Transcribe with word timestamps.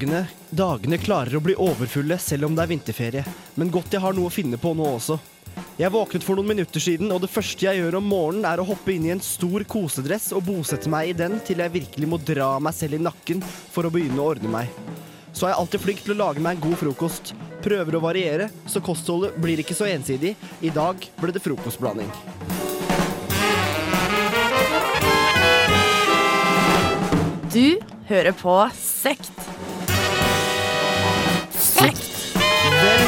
Dagene, 0.00 0.22
dagene 0.48 0.96
klarer 0.96 1.36
å 1.36 1.42
bli 1.44 1.54
overfulle 1.60 2.16
selv 2.22 2.48
om 2.48 2.54
det 2.56 2.64
er 2.64 2.70
vinterferie, 2.70 3.24
men 3.60 3.72
godt 3.72 3.92
jeg 3.92 4.00
har 4.00 4.16
noe 4.16 4.30
å 4.30 4.32
finne 4.32 4.56
på 4.60 4.72
nå 4.72 4.86
også. 4.94 5.18
Jeg 5.80 5.92
våknet 5.92 6.24
for 6.24 6.36
noen 6.36 6.50
minutter 6.52 6.80
siden, 6.80 7.10
og 7.12 7.20
det 7.20 7.30
første 7.32 7.66
jeg 7.66 7.80
gjør 7.80 7.98
om 7.98 8.08
morgenen, 8.08 8.46
er 8.48 8.62
å 8.62 8.66
hoppe 8.68 8.94
inn 8.94 9.06
i 9.08 9.12
en 9.14 9.22
stor 9.24 9.64
kosedress 9.68 10.30
og 10.36 10.46
bosette 10.48 10.88
meg 10.92 11.10
i 11.10 11.16
den 11.16 11.38
til 11.44 11.60
jeg 11.60 11.74
virkelig 11.76 12.08
må 12.08 12.20
dra 12.20 12.54
meg 12.62 12.76
selv 12.76 12.96
i 12.96 13.02
nakken 13.04 13.44
for 13.44 13.84
å 13.84 13.92
begynne 13.92 14.20
å 14.20 14.30
ordne 14.32 14.52
meg. 14.52 14.72
Så 15.32 15.46
er 15.46 15.54
jeg 15.54 15.60
alltid 15.62 15.84
flink 15.84 16.02
til 16.04 16.16
å 16.16 16.20
lage 16.20 16.42
meg 16.42 16.58
en 16.58 16.64
god 16.68 16.80
frokost. 16.80 17.34
Prøver 17.64 17.96
å 17.96 18.02
variere, 18.04 18.50
så 18.68 18.82
kostholdet 18.84 19.36
blir 19.40 19.60
ikke 19.62 19.76
så 19.76 19.88
ensidig. 19.88 20.34
I 20.64 20.72
dag 20.74 21.00
ble 21.20 21.36
det 21.36 21.44
frokostblanding. 21.44 22.08
Du 27.50 27.80
hører 28.06 28.30
på 28.38 28.52
Sekt. 28.78 29.30
Sekt. 31.50 32.04
Vel... 32.70 33.02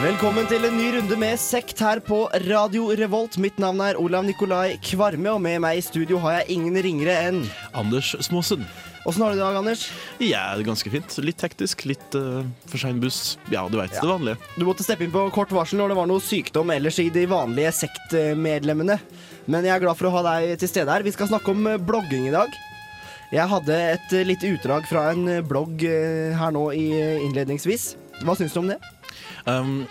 Velkommen 0.00 0.48
til 0.48 0.64
en 0.64 0.78
ny 0.80 0.86
runde 0.94 1.18
med 1.20 1.36
Sekt 1.40 1.82
her 1.84 2.00
på 2.04 2.22
Radio 2.46 2.86
Revolt. 2.96 3.36
Mitt 3.36 3.60
navn 3.60 3.82
er 3.84 4.00
Olav 4.00 4.24
Nikolai 4.24 4.78
Kvarme, 4.80 5.34
og 5.34 5.42
med 5.44 5.60
meg 5.66 5.82
i 5.82 5.84
studio 5.84 6.22
har 6.24 6.38
jeg 6.38 6.56
ingen 6.56 6.80
ringere 6.88 7.18
enn 7.26 7.42
Anders 7.76 8.14
Småsen. 8.30 8.64
Åssen 9.04 9.20
har 9.20 9.34
du 9.34 9.36
det 9.36 9.42
i 9.42 9.44
dag, 9.44 9.60
Anders? 9.60 9.84
Ja, 10.16 10.46
det 10.56 10.64
er 10.64 10.70
ganske 10.70 10.88
fint. 10.88 11.18
Litt 11.20 11.44
hektisk, 11.44 11.84
litt 11.84 12.16
uh, 12.16 12.40
for 12.64 12.80
sein 12.80 12.96
buss. 13.04 13.34
Ja, 13.52 13.66
du 13.68 13.76
veit 13.76 13.92
det 13.92 14.08
vanlige. 14.08 14.40
Du 14.56 14.64
måtte 14.64 14.88
steppe 14.88 15.04
inn 15.04 15.12
på 15.12 15.26
kort 15.36 15.52
varsel 15.52 15.82
når 15.82 15.92
det 15.92 16.00
var 16.00 16.08
noe 16.08 16.24
sykdom 16.24 16.72
ellers 16.72 16.96
i 17.04 17.10
de 17.12 17.28
vanlige 17.28 17.76
sektmedlemmene. 17.82 18.96
Men 19.50 19.66
jeg 19.66 19.74
er 19.74 19.82
glad 19.82 19.98
for 19.98 20.08
å 20.08 20.14
ha 20.16 20.22
deg 20.28 20.54
til 20.62 20.70
stede 20.70 20.92
her. 20.92 21.04
Vi 21.04 21.12
skal 21.14 21.28
snakke 21.28 21.52
om 21.52 21.66
eh, 21.68 21.80
blogging 21.80 22.28
i 22.30 22.34
dag. 22.34 22.54
Jeg 23.34 23.50
hadde 23.50 23.76
et 23.96 24.14
eh, 24.16 24.26
lite 24.26 24.52
utdrag 24.54 24.86
fra 24.88 25.08
en 25.12 25.26
eh, 25.28 25.42
blogg 25.44 25.84
her 25.84 26.54
nå 26.54 26.68
i 26.76 26.86
innledningsvis. 27.26 27.94
Hva 28.24 28.36
syns 28.38 28.54
du 28.54 28.62
om 28.62 28.70
det? 28.72 28.78
Um, 29.44 29.82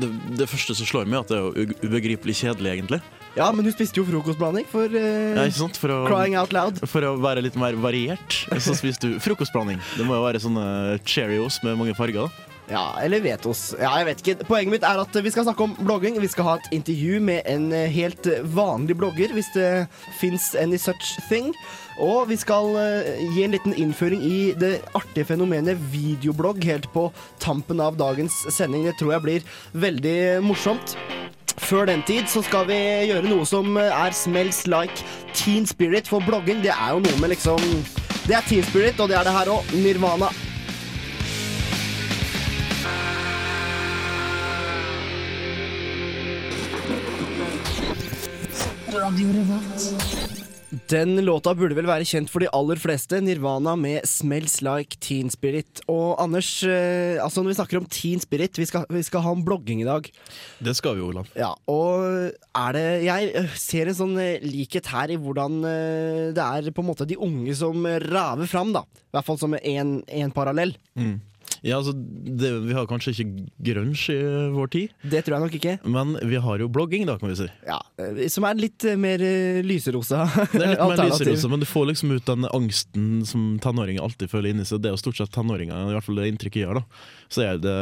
det, 0.00 0.08
det 0.40 0.48
første 0.50 0.74
som 0.78 0.88
slår 0.88 1.06
meg, 1.10 1.22
at 1.22 1.30
det 1.30 1.38
er 1.38 1.44
jo 1.44 1.76
ubegripelig 1.84 2.38
kjedelig, 2.40 2.72
egentlig. 2.78 3.02
Ja, 3.34 3.48
men 3.50 3.66
du 3.66 3.70
spiste 3.74 3.98
jo 3.98 4.06
frokostblanding 4.06 4.66
for 4.70 4.90
uh, 4.94 5.34
Ja, 5.34 5.44
sant? 5.54 5.78
For 5.82 5.90
å, 5.90 6.00
crying 6.06 6.36
out 6.38 6.54
loud. 6.54 6.78
for 6.86 7.02
å 7.02 7.16
være 7.18 7.42
litt 7.42 7.58
mer 7.58 7.74
variert, 7.82 8.40
så 8.62 8.76
spiste 8.78 9.10
du 9.10 9.20
frokostblanding. 9.22 9.82
Det 9.98 10.06
må 10.06 10.18
jo 10.18 10.26
være 10.26 10.42
sånne 10.42 10.66
Cheerios 11.02 11.60
med 11.66 11.78
mange 11.80 11.96
farger. 11.98 12.30
da. 12.30 12.53
Ja, 12.70 12.96
eller 13.02 13.20
vet 13.20 13.44
oss. 13.46 13.74
Ja, 13.76 13.90
jeg 14.00 14.06
vet 14.08 14.22
ikke. 14.22 14.46
Poenget 14.48 14.72
mitt 14.72 14.86
er 14.88 15.00
at 15.02 15.16
vi 15.20 15.32
skal 15.32 15.44
snakke 15.44 15.66
om 15.66 15.74
blogging. 15.84 16.16
Vi 16.22 16.30
skal 16.32 16.46
ha 16.48 16.54
et 16.56 16.70
intervju 16.72 17.20
med 17.20 17.42
en 17.50 17.66
eh, 17.76 17.90
helt 17.92 18.28
vanlig 18.56 18.96
blogger, 18.96 19.34
hvis 19.36 19.50
det 19.52 19.86
fins 20.20 20.54
any 20.56 20.78
such 20.80 21.18
thing. 21.28 21.52
Og 22.00 22.30
vi 22.30 22.38
skal 22.40 22.72
eh, 22.80 23.20
gi 23.34 23.44
en 23.44 23.52
liten 23.54 23.76
innføring 23.76 24.24
i 24.24 24.38
det 24.58 24.78
artige 24.96 25.28
fenomenet 25.28 25.82
videoblogg 25.92 26.64
helt 26.64 26.88
på 26.96 27.10
tampen 27.42 27.84
av 27.84 28.00
dagens 28.00 28.32
sending. 28.48 28.88
Det 28.88 28.96
tror 28.98 29.18
jeg 29.18 29.26
blir 29.26 29.52
veldig 29.84 30.18
morsomt. 30.46 30.96
Før 31.64 31.86
den 31.86 32.02
tid 32.08 32.26
så 32.32 32.42
skal 32.44 32.66
vi 32.68 32.80
gjøre 33.10 33.28
noe 33.28 33.44
som 33.48 33.76
eh, 33.76 33.92
er 33.92 34.16
smells 34.16 34.64
like 34.66 35.04
teen 35.36 35.68
spirit, 35.68 36.08
for 36.08 36.24
blogging 36.24 36.64
det 36.64 36.72
er 36.72 36.96
jo 36.96 37.04
noe 37.04 37.20
med 37.20 37.36
liksom 37.36 37.60
Det 38.24 38.34
er 38.40 38.48
teen 38.48 38.64
spirit, 38.64 38.96
og 39.04 39.12
det 39.12 39.20
er 39.20 39.28
det 39.28 39.36
her 39.36 39.52
òg. 39.52 39.72
Nirvana. 39.76 40.32
Den 50.90 51.16
låta 51.22 51.52
burde 51.54 51.76
vel 51.76 51.86
være 51.86 52.06
kjent 52.06 52.30
for 52.30 52.42
de 52.42 52.48
aller 52.54 52.78
fleste. 52.80 53.20
Nirvana 53.22 53.74
med 53.78 54.06
'Smells 54.06 54.60
Like 54.62 54.98
Teen 55.02 55.30
Spirit'. 55.30 55.82
Og 55.90 56.20
Anders, 56.22 56.62
eh, 56.62 57.18
altså 57.22 57.42
når 57.42 57.52
vi 57.52 57.58
snakker 57.58 57.78
om 57.78 57.86
Teen 57.86 58.20
Spirit, 58.20 58.58
vi 58.58 58.66
skal, 58.66 58.86
vi 58.90 59.02
skal 59.02 59.22
ha 59.22 59.32
en 59.32 59.44
blogging 59.44 59.82
i 59.82 59.88
dag. 59.88 60.10
Det 60.62 60.74
skal 60.76 60.96
vi 60.96 61.02
Olav. 61.02 61.26
Ja, 61.34 61.54
og 61.66 62.30
er 62.54 62.72
det 62.72 63.04
Jeg 63.04 63.34
eh, 63.34 63.54
ser 63.54 63.90
en 63.90 63.98
sånn 63.98 64.18
eh, 64.18 64.42
likhet 64.42 64.86
her 64.86 65.10
i 65.10 65.18
hvordan 65.18 65.62
eh, 65.64 66.32
det 66.34 66.42
er 66.42 66.70
på 66.74 66.82
en 66.82 66.90
måte 66.90 67.06
de 67.06 67.18
unge 67.18 67.54
som 67.54 67.84
raver 67.84 68.46
fram, 68.46 68.72
da. 68.72 68.82
I 68.82 69.14
hvert 69.14 69.26
fall 69.26 69.38
som 69.38 69.54
en 69.54 70.32
parallell. 70.34 70.74
Mm. 70.98 71.20
Ja, 71.64 71.78
altså, 71.80 71.94
det, 71.96 72.50
Vi 72.66 72.74
har 72.76 72.84
kanskje 72.88 73.14
ikke 73.14 73.46
grunge 73.70 74.12
i 74.12 74.18
vår 74.52 74.70
tid, 74.74 74.92
Det 75.00 75.22
tror 75.24 75.38
jeg 75.38 75.44
nok 75.46 75.54
ikke. 75.58 75.74
men 75.88 76.12
vi 76.28 76.36
har 76.44 76.60
jo 76.60 76.68
blogging, 76.68 77.06
da, 77.08 77.16
kan 77.20 77.30
vi 77.30 77.38
si. 77.38 77.48
Ja, 77.66 77.78
eh, 77.98 78.26
Som 78.28 78.44
er 78.44 78.58
litt 78.60 78.84
eh, 78.84 78.98
mer 79.00 79.22
eh, 79.24 79.62
lyserosa 79.64 80.26
Det 80.52 80.60
er 80.60 80.74
litt 80.74 80.84
mer 80.84 81.04
lyserosa, 81.08 81.48
men 81.48 81.64
du 81.64 81.68
får 81.68 81.88
liksom 81.92 82.12
ut 82.12 82.28
den 82.28 82.44
angsten 82.50 83.24
som 83.28 83.54
tenåringer 83.64 84.04
alltid 84.04 84.32
føler 84.32 84.52
inni 84.52 84.68
seg. 84.68 84.82
Det 84.84 84.90
er 84.92 84.96
jo 84.98 85.00
stort 85.00 85.22
sett 85.22 85.32
tenåringer, 85.32 85.88
i 85.88 85.96
hvert 85.96 86.04
fall 86.04 86.20
det 86.20 86.28
inntrykket 86.34 86.66
gjør 86.66 86.82
da. 86.82 86.84
Så 87.32 87.44
er 87.44 87.60
det, 87.62 87.76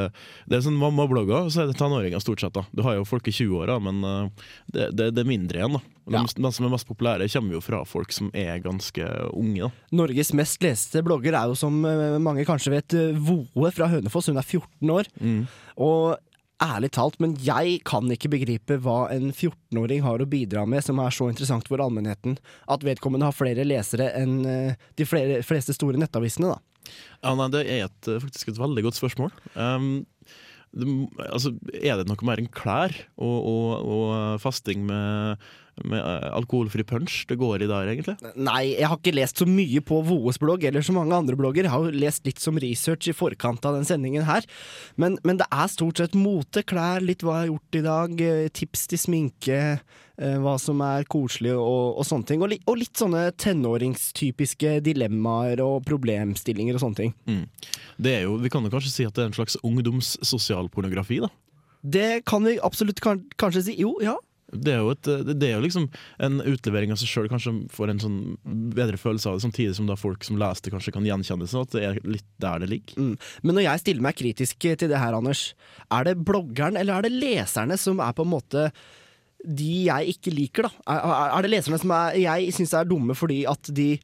det 0.49 0.59
er 0.59 0.65
sånn 0.67 0.79
mammablogger, 0.81 1.47
og 1.47 1.53
så 1.55 1.65
er 1.65 1.71
det 1.73 1.79
tenåringer 1.81 2.23
stort 2.23 2.43
sett. 2.45 2.55
da. 2.55 2.65
Du 2.73 2.83
har 2.87 2.99
jo 2.99 3.07
folk 3.09 3.29
i 3.29 3.35
20-åra, 3.35 3.79
men 3.83 4.03
uh, 4.05 4.49
det, 4.73 4.91
det, 4.97 5.11
det 5.17 5.25
er 5.25 5.29
mindre 5.29 5.63
igjen. 5.63 5.79
da. 5.79 5.83
De, 6.03 6.17
Ja. 6.19 6.25
de 6.27 6.51
som 6.53 6.67
er 6.67 6.73
mest 6.73 6.89
populære, 6.89 7.29
kommer 7.31 7.55
jo 7.55 7.61
fra 7.63 7.85
folk 7.87 8.11
som 8.13 8.31
er 8.35 8.59
ganske 8.65 9.07
unge. 9.39 9.69
da. 9.69 9.71
Norges 9.95 10.33
mest 10.35 10.63
leste 10.65 11.03
blogger 11.07 11.37
er 11.39 11.47
jo, 11.53 11.55
som 11.55 11.77
eh, 11.87 12.19
mange 12.19 12.43
kanskje 12.49 12.73
vet, 12.75 12.97
eh, 12.99 13.15
Voe 13.23 13.71
fra 13.71 13.87
Hønefoss. 13.93 14.27
Hun 14.33 14.41
er 14.41 14.43
14 14.49 14.91
år. 14.91 15.07
Mm. 15.23 15.47
Og 15.79 16.17
ærlig 16.63 16.91
talt, 16.95 17.19
men 17.23 17.37
jeg 17.43 17.81
kan 17.87 18.07
ikke 18.11 18.31
begripe 18.35 18.77
hva 18.83 19.09
en 19.15 19.31
14-åring 19.33 20.03
har 20.05 20.23
å 20.23 20.29
bidra 20.31 20.67
med 20.67 20.85
som 20.85 21.01
er 21.03 21.15
så 21.15 21.27
interessant 21.31 21.67
for 21.71 21.83
allmennheten 21.83 22.37
at 22.71 22.85
vedkommende 22.87 23.27
har 23.27 23.35
flere 23.35 23.65
lesere 23.67 24.11
enn 24.19 24.37
eh, 24.47 24.77
de 24.99 25.07
flere, 25.09 25.41
fleste 25.47 25.75
store 25.75 25.99
nettavisene, 25.99 26.53
da. 26.55 26.61
Ja, 27.23 27.35
nei, 27.39 27.49
Det 27.55 27.63
er 27.67 27.87
et, 27.87 28.11
faktisk 28.25 28.53
et 28.53 28.61
veldig 28.61 28.87
godt 28.89 28.99
spørsmål. 28.99 29.33
Um, 29.55 30.05
det, 30.73 30.89
altså, 31.29 31.53
er 31.77 32.01
det 32.01 32.09
noe 32.09 32.27
mer 32.27 32.41
enn 32.41 32.51
klær 32.53 32.95
og, 33.21 33.39
og, 33.53 33.67
og 33.85 34.41
fasting 34.43 34.87
med, 34.89 35.51
med 35.81 35.99
eh, 35.99 36.29
alkoholfri 36.37 36.85
punch 36.85 37.23
det 37.31 37.39
går 37.41 37.65
i 37.65 37.69
der, 37.71 37.89
egentlig? 37.89 38.15
Nei, 38.37 38.75
jeg 38.75 38.89
har 38.91 38.99
ikke 38.99 39.15
lest 39.17 39.41
så 39.41 39.47
mye 39.49 39.81
på 39.85 40.03
Voes 40.07 40.39
blogg 40.43 40.65
eller 40.69 40.85
så 40.85 40.95
mange 40.97 41.17
andre 41.17 41.37
blogger. 41.39 41.67
Jeg 41.67 41.73
har 41.73 41.87
jo 41.87 42.03
lest 42.05 42.27
litt 42.29 42.43
som 42.43 42.61
research 42.61 43.09
i 43.09 43.17
forkant 43.17 43.65
av 43.69 43.79
den 43.79 43.89
sendingen 43.89 44.27
her. 44.29 44.47
Men, 45.01 45.17
men 45.27 45.41
det 45.41 45.49
er 45.49 45.73
stort 45.73 46.03
sett 46.03 46.17
mote, 46.19 46.65
klær, 46.69 47.03
litt 47.05 47.25
hva 47.25 47.41
jeg 47.41 47.47
har 47.47 47.53
gjort 47.55 47.79
i 47.79 47.85
dag, 47.87 48.25
eh, 48.29 48.49
tips 48.53 48.85
til 48.93 49.01
sminke, 49.01 49.61
eh, 50.21 50.37
hva 50.45 50.57
som 50.61 50.83
er 50.85 51.09
koselig 51.11 51.55
og, 51.57 51.99
og 52.03 52.09
sånne 52.09 52.29
ting. 52.29 52.45
Og, 52.45 52.53
li, 52.53 52.61
og 52.69 52.81
litt 52.83 53.01
sånne 53.01 53.29
tenåringstypiske 53.41 54.77
dilemmaer 54.85 55.63
og 55.65 55.87
problemstillinger 55.89 56.77
og 56.77 56.85
sånne 56.85 57.01
ting. 57.01 57.15
Mm. 57.31 57.47
Det 58.03 58.19
er 58.19 58.27
jo, 58.27 58.37
Vi 58.43 58.53
kan 58.53 58.67
jo 58.67 58.75
kanskje 58.75 58.93
si 58.93 59.09
at 59.09 59.17
det 59.17 59.25
er 59.25 59.33
en 59.33 59.41
slags 59.41 59.57
ungdoms 59.65 60.19
sosialpornografi, 60.21 61.23
da. 61.25 61.33
Det 61.83 62.23
kan 62.29 62.45
vi 62.47 62.61
absolutt 62.63 63.01
kan, 63.03 63.25
kanskje 63.41 63.65
si. 63.67 63.81
Jo, 63.81 63.97
ja. 64.05 64.15
Det 64.53 64.75
er 64.75 64.83
jo, 64.83 64.91
et, 64.93 65.09
det 65.33 65.49
er 65.49 65.55
jo 65.57 65.65
liksom 65.65 65.87
en 66.21 66.41
utlevering 66.45 66.93
av 66.93 66.99
seg 67.01 67.09
sjøl, 67.09 67.29
kanskje 67.33 67.55
får 67.73 67.93
en 67.93 68.03
sånn 68.03 68.17
bedre 68.77 68.99
følelse 69.01 69.31
av 69.31 69.39
det, 69.39 69.45
samtidig 69.47 69.77
som 69.79 69.87
da 69.89 69.97
folk 69.97 70.27
som 70.29 70.37
leser 70.41 70.67
det, 70.67 70.75
kanskje 70.75 70.93
kan 70.93 71.07
gjenkjenne 71.09 71.49
seg, 71.49 71.65
at 71.65 71.77
det 71.77 71.85
er 71.89 72.01
litt 72.05 72.27
der 72.43 72.61
det 72.61 72.69
ligger. 72.69 72.99
Mm. 73.01 73.15
Men 73.43 73.57
når 73.57 73.65
jeg 73.65 73.83
stiller 73.85 74.07
meg 74.09 74.19
kritisk 74.21 74.67
til 74.69 74.91
det 74.93 75.01
her, 75.01 75.17
Anders, 75.17 75.47
er 75.89 76.11
det 76.11 76.19
bloggeren 76.21 76.77
eller 76.77 76.99
er 77.01 77.09
det 77.09 77.15
leserne 77.17 77.81
som 77.81 78.03
er 78.05 78.13
på 78.19 78.27
en 78.27 78.35
måte 78.35 78.67
de 79.43 79.71
jeg 79.89 80.13
ikke 80.15 80.35
liker, 80.37 80.69
da? 80.69 80.85
Er- 80.95 81.39
er 81.39 81.43
det 81.43 81.51
leserne 81.57 81.81
som 81.83 81.91
er, 81.97 82.21
jeg 82.21 82.53
syns 82.55 82.77
er 82.79 82.87
dumme 82.87 83.17
fordi 83.19 83.41
at 83.51 83.73
de 83.75 83.97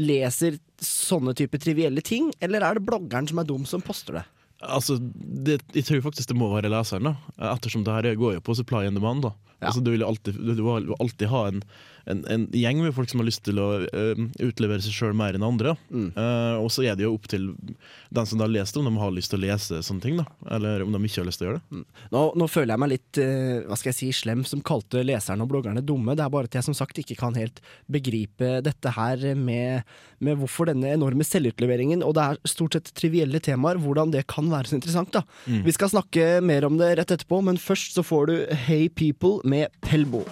leser 0.00 0.56
sånne 0.80 1.34
type 1.36 1.58
trivielle 1.60 2.02
ting, 2.04 2.30
eller 2.40 2.62
er 2.64 2.78
det 2.78 2.86
bloggeren 2.86 3.28
som 3.28 3.40
er 3.42 3.48
dum 3.48 3.66
som 3.68 3.82
poster 3.84 4.20
det? 4.20 4.24
Altså, 4.64 4.96
det, 5.00 5.60
Jeg 5.74 5.84
tror 5.84 6.00
faktisk 6.06 6.28
det 6.30 6.36
må 6.38 6.48
være 6.54 6.70
leseren, 6.72 7.10
da. 7.10 7.50
ettersom 7.52 7.84
det 7.84 7.92
her 7.92 8.14
går 8.16 8.38
jo 8.38 8.40
på 8.40 8.54
supply 8.56 8.86
and 8.86 8.96
demand. 8.96 9.22
da. 9.26 9.32
Ja. 9.60 9.68
Altså, 9.68 9.80
du 9.84 9.90
vil 9.92 10.04
alltid, 10.04 10.34
du 10.36 10.54
vil 10.56 10.88
jo 10.92 10.96
alltid 11.00 11.28
ha 11.32 11.46
en, 11.48 11.62
en, 12.06 12.22
en 12.30 12.46
gjeng 12.54 12.80
med 12.84 12.94
folk 12.94 13.10
som 13.10 13.20
har 13.20 13.26
lyst 13.26 13.42
til 13.46 13.58
å 13.58 13.68
uh, 13.82 14.20
utlevere 14.44 14.82
seg 14.84 14.94
sjøl 14.94 15.16
mer 15.16 15.36
enn 15.36 15.46
andre. 15.46 15.74
Mm. 15.90 16.12
Uh, 16.14 16.62
og 16.62 16.70
så 16.74 16.84
er 16.86 16.98
det 16.98 17.06
jo 17.06 17.14
opp 17.16 17.26
til 17.30 17.48
den 18.14 18.28
som 18.28 18.42
har 18.42 18.52
lest 18.52 18.76
det, 18.76 18.82
om 18.82 18.88
de 18.88 19.02
har 19.02 19.14
lyst 19.14 19.32
til 19.32 19.40
å 19.40 19.44
lese 19.46 19.80
sånne 19.82 20.04
ting. 20.04 20.20
da. 20.20 20.26
Eller 20.56 20.84
om 20.84 20.94
de 20.94 21.00
ikke 21.02 21.24
har 21.24 21.28
lyst 21.28 21.42
til 21.42 21.48
å 21.48 21.50
gjøre 21.50 21.62
det. 21.62 21.82
Nå, 22.14 22.22
nå 22.38 22.48
føler 22.50 22.74
jeg 22.74 22.82
meg 22.84 22.92
litt 22.94 23.22
uh, 23.22 23.66
hva 23.66 23.80
skal 23.80 23.90
jeg 23.92 23.98
si, 23.98 24.10
slem 24.22 24.46
som 24.46 24.62
kalte 24.66 25.02
leserne 25.06 25.42
og 25.42 25.50
bloggerne 25.50 25.82
dumme. 25.86 26.14
Det 26.18 26.26
er 26.26 26.32
bare 26.36 26.50
at 26.50 26.58
jeg 26.60 26.68
som 26.68 26.78
sagt 26.78 27.02
ikke 27.02 27.18
kan 27.18 27.38
helt 27.38 27.58
begripe 27.90 28.60
dette 28.66 28.94
her 28.94 29.26
med, 29.34 29.82
med 30.22 30.38
hvorfor 30.38 30.70
denne 30.70 30.94
enorme 30.94 31.26
selvutleveringen, 31.26 32.06
og 32.06 32.14
det 32.16 32.28
er 32.28 32.40
stort 32.46 32.78
sett 32.78 32.94
trivielle 32.96 33.42
temaer, 33.42 33.82
hvordan 33.82 34.14
det 34.14 34.26
kan 34.30 34.46
være 34.52 34.70
så 34.70 34.78
interessant. 34.78 35.10
da. 35.16 35.24
Mm. 35.50 35.64
Vi 35.66 35.74
skal 35.74 35.92
snakke 35.92 36.30
mer 36.44 36.68
om 36.70 36.78
det 36.78 36.94
rett 37.00 37.18
etterpå, 37.18 37.42
men 37.50 37.60
først 37.60 37.98
så 37.98 38.06
får 38.06 38.30
du 38.30 38.36
Hey 38.66 38.86
People 38.88 39.40
med 39.42 39.74
Pelbo. 39.82 40.22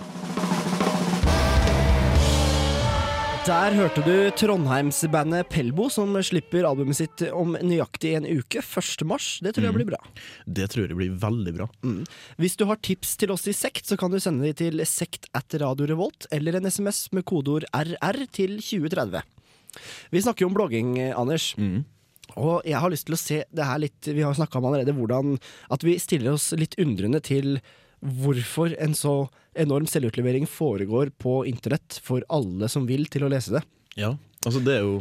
Der 3.44 3.74
hørte 3.76 4.00
du 4.00 4.30
Trondheimsbandet 4.40 5.50
Pelbo, 5.52 5.90
som 5.92 6.14
slipper 6.24 6.64
albumet 6.64 6.96
sitt 6.96 7.20
om 7.28 7.52
nøyaktig 7.60 8.14
en 8.16 8.24
uke. 8.24 8.62
1. 8.64 9.04
mars. 9.04 9.26
Det 9.44 9.52
tror 9.52 9.66
jeg 9.66 9.76
blir 9.76 9.88
bra. 9.90 9.98
Det 10.48 10.70
tror 10.72 10.86
jeg 10.86 10.96
blir 10.96 11.18
veldig 11.20 11.52
bra. 11.58 11.66
Hvis 12.40 12.56
du 12.56 12.64
har 12.70 12.80
tips 12.80 13.12
til 13.20 13.34
oss 13.34 13.44
i 13.44 13.52
Sekt, 13.52 13.84
så 13.84 13.98
kan 14.00 14.08
du 14.08 14.16
sende 14.16 14.48
de 14.48 14.54
til 14.56 14.80
sekt 14.88 15.28
at 15.36 15.58
Radio 15.60 15.90
Revolt, 15.92 16.24
eller 16.32 16.56
en 16.56 16.70
SMS 16.72 17.10
med 17.12 17.26
kodeord 17.28 17.68
RR 17.68 18.22
til 18.32 18.56
2030. 18.64 19.20
Vi 20.08 20.24
snakker 20.24 20.46
jo 20.46 20.48
om 20.48 20.56
blogging, 20.56 20.96
Anders. 21.12 21.52
Mm. 21.60 21.82
Og 22.40 22.64
jeg 22.64 22.80
har 22.80 22.96
lyst 22.96 23.10
til 23.10 23.18
å 23.18 23.20
se 23.20 23.42
det 23.52 23.68
her 23.68 23.82
litt 23.82 24.08
Vi 24.08 24.24
har 24.24 24.32
snakka 24.34 24.56
om 24.56 24.70
allerede 24.70 24.96
hvordan 24.96 25.36
at 25.68 25.84
vi 25.84 25.98
stiller 26.00 26.32
oss 26.32 26.48
litt 26.56 26.78
undrende 26.80 27.20
til 27.20 27.58
hvorfor 28.04 28.74
en 28.82 28.94
så 28.96 29.14
enorm 29.56 29.86
selvutlevering 29.88 30.46
foregår 30.50 31.12
på 31.18 31.42
internett 31.48 32.00
for 32.04 32.24
alle 32.28 32.68
som 32.68 32.88
vil 32.88 33.06
til 33.10 33.24
å 33.24 33.30
lese 33.32 33.56
det. 33.56 33.62
Ja, 33.98 34.14
altså 34.44 34.60
det 34.64 34.78
er 34.78 34.82
jo 34.82 34.96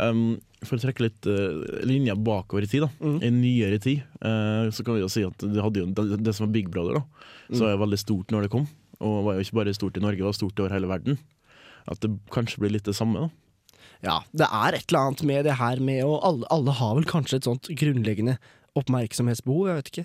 um, 0.00 0.40
For 0.64 0.76
å 0.76 0.82
trekke 0.82 1.06
litt 1.06 1.28
uh, 1.30 1.84
linja 1.86 2.16
bakover 2.18 2.66
i 2.66 2.70
tid, 2.70 2.84
da. 2.86 2.90
Mm. 2.98 3.18
I 3.22 3.30
nyere 3.36 3.78
tid, 3.82 4.02
uh, 4.24 4.66
så 4.74 4.84
kan 4.84 4.98
vi 4.98 5.04
jo 5.04 5.12
si 5.12 5.22
at 5.26 5.38
det, 5.44 5.60
hadde 5.62 5.84
jo, 5.84 5.92
det, 5.94 6.18
det 6.24 6.34
som 6.34 6.48
var 6.48 6.56
Big 6.56 6.72
Brother, 6.72 7.00
da, 7.00 7.30
så 7.52 7.66
var 7.66 7.76
jo 7.76 7.84
veldig 7.84 8.00
stort 8.02 8.34
når 8.34 8.46
det 8.46 8.54
kom. 8.56 8.66
Og 9.04 9.22
var 9.28 9.38
jo 9.38 9.46
ikke 9.46 9.60
bare 9.60 9.76
stort 9.76 9.96
i 9.98 10.02
Norge, 10.04 10.20
det 10.20 10.28
var 10.28 10.36
stort 10.36 10.60
over 10.60 10.74
hele 10.74 10.90
verden. 10.90 11.18
At 11.90 12.00
det 12.02 12.12
kanskje 12.34 12.62
blir 12.62 12.74
litt 12.74 12.86
det 12.88 12.96
samme, 12.96 13.26
da. 13.26 13.32
Ja, 14.04 14.18
det 14.36 14.48
er 14.50 14.76
et 14.76 14.90
eller 14.90 15.08
annet 15.08 15.22
med 15.24 15.46
det 15.46 15.56
her 15.56 15.80
med 15.80 16.02
å 16.04 16.18
Alle, 16.26 16.44
alle 16.52 16.74
har 16.76 16.96
vel 16.98 17.06
kanskje 17.08 17.38
et 17.38 17.46
sånt 17.48 17.70
grunnleggende 17.72 18.36
oppmerksomhetsbehov, 18.74 19.68
jeg 19.68 19.78
vet 19.78 19.90
ikke. 19.92 20.04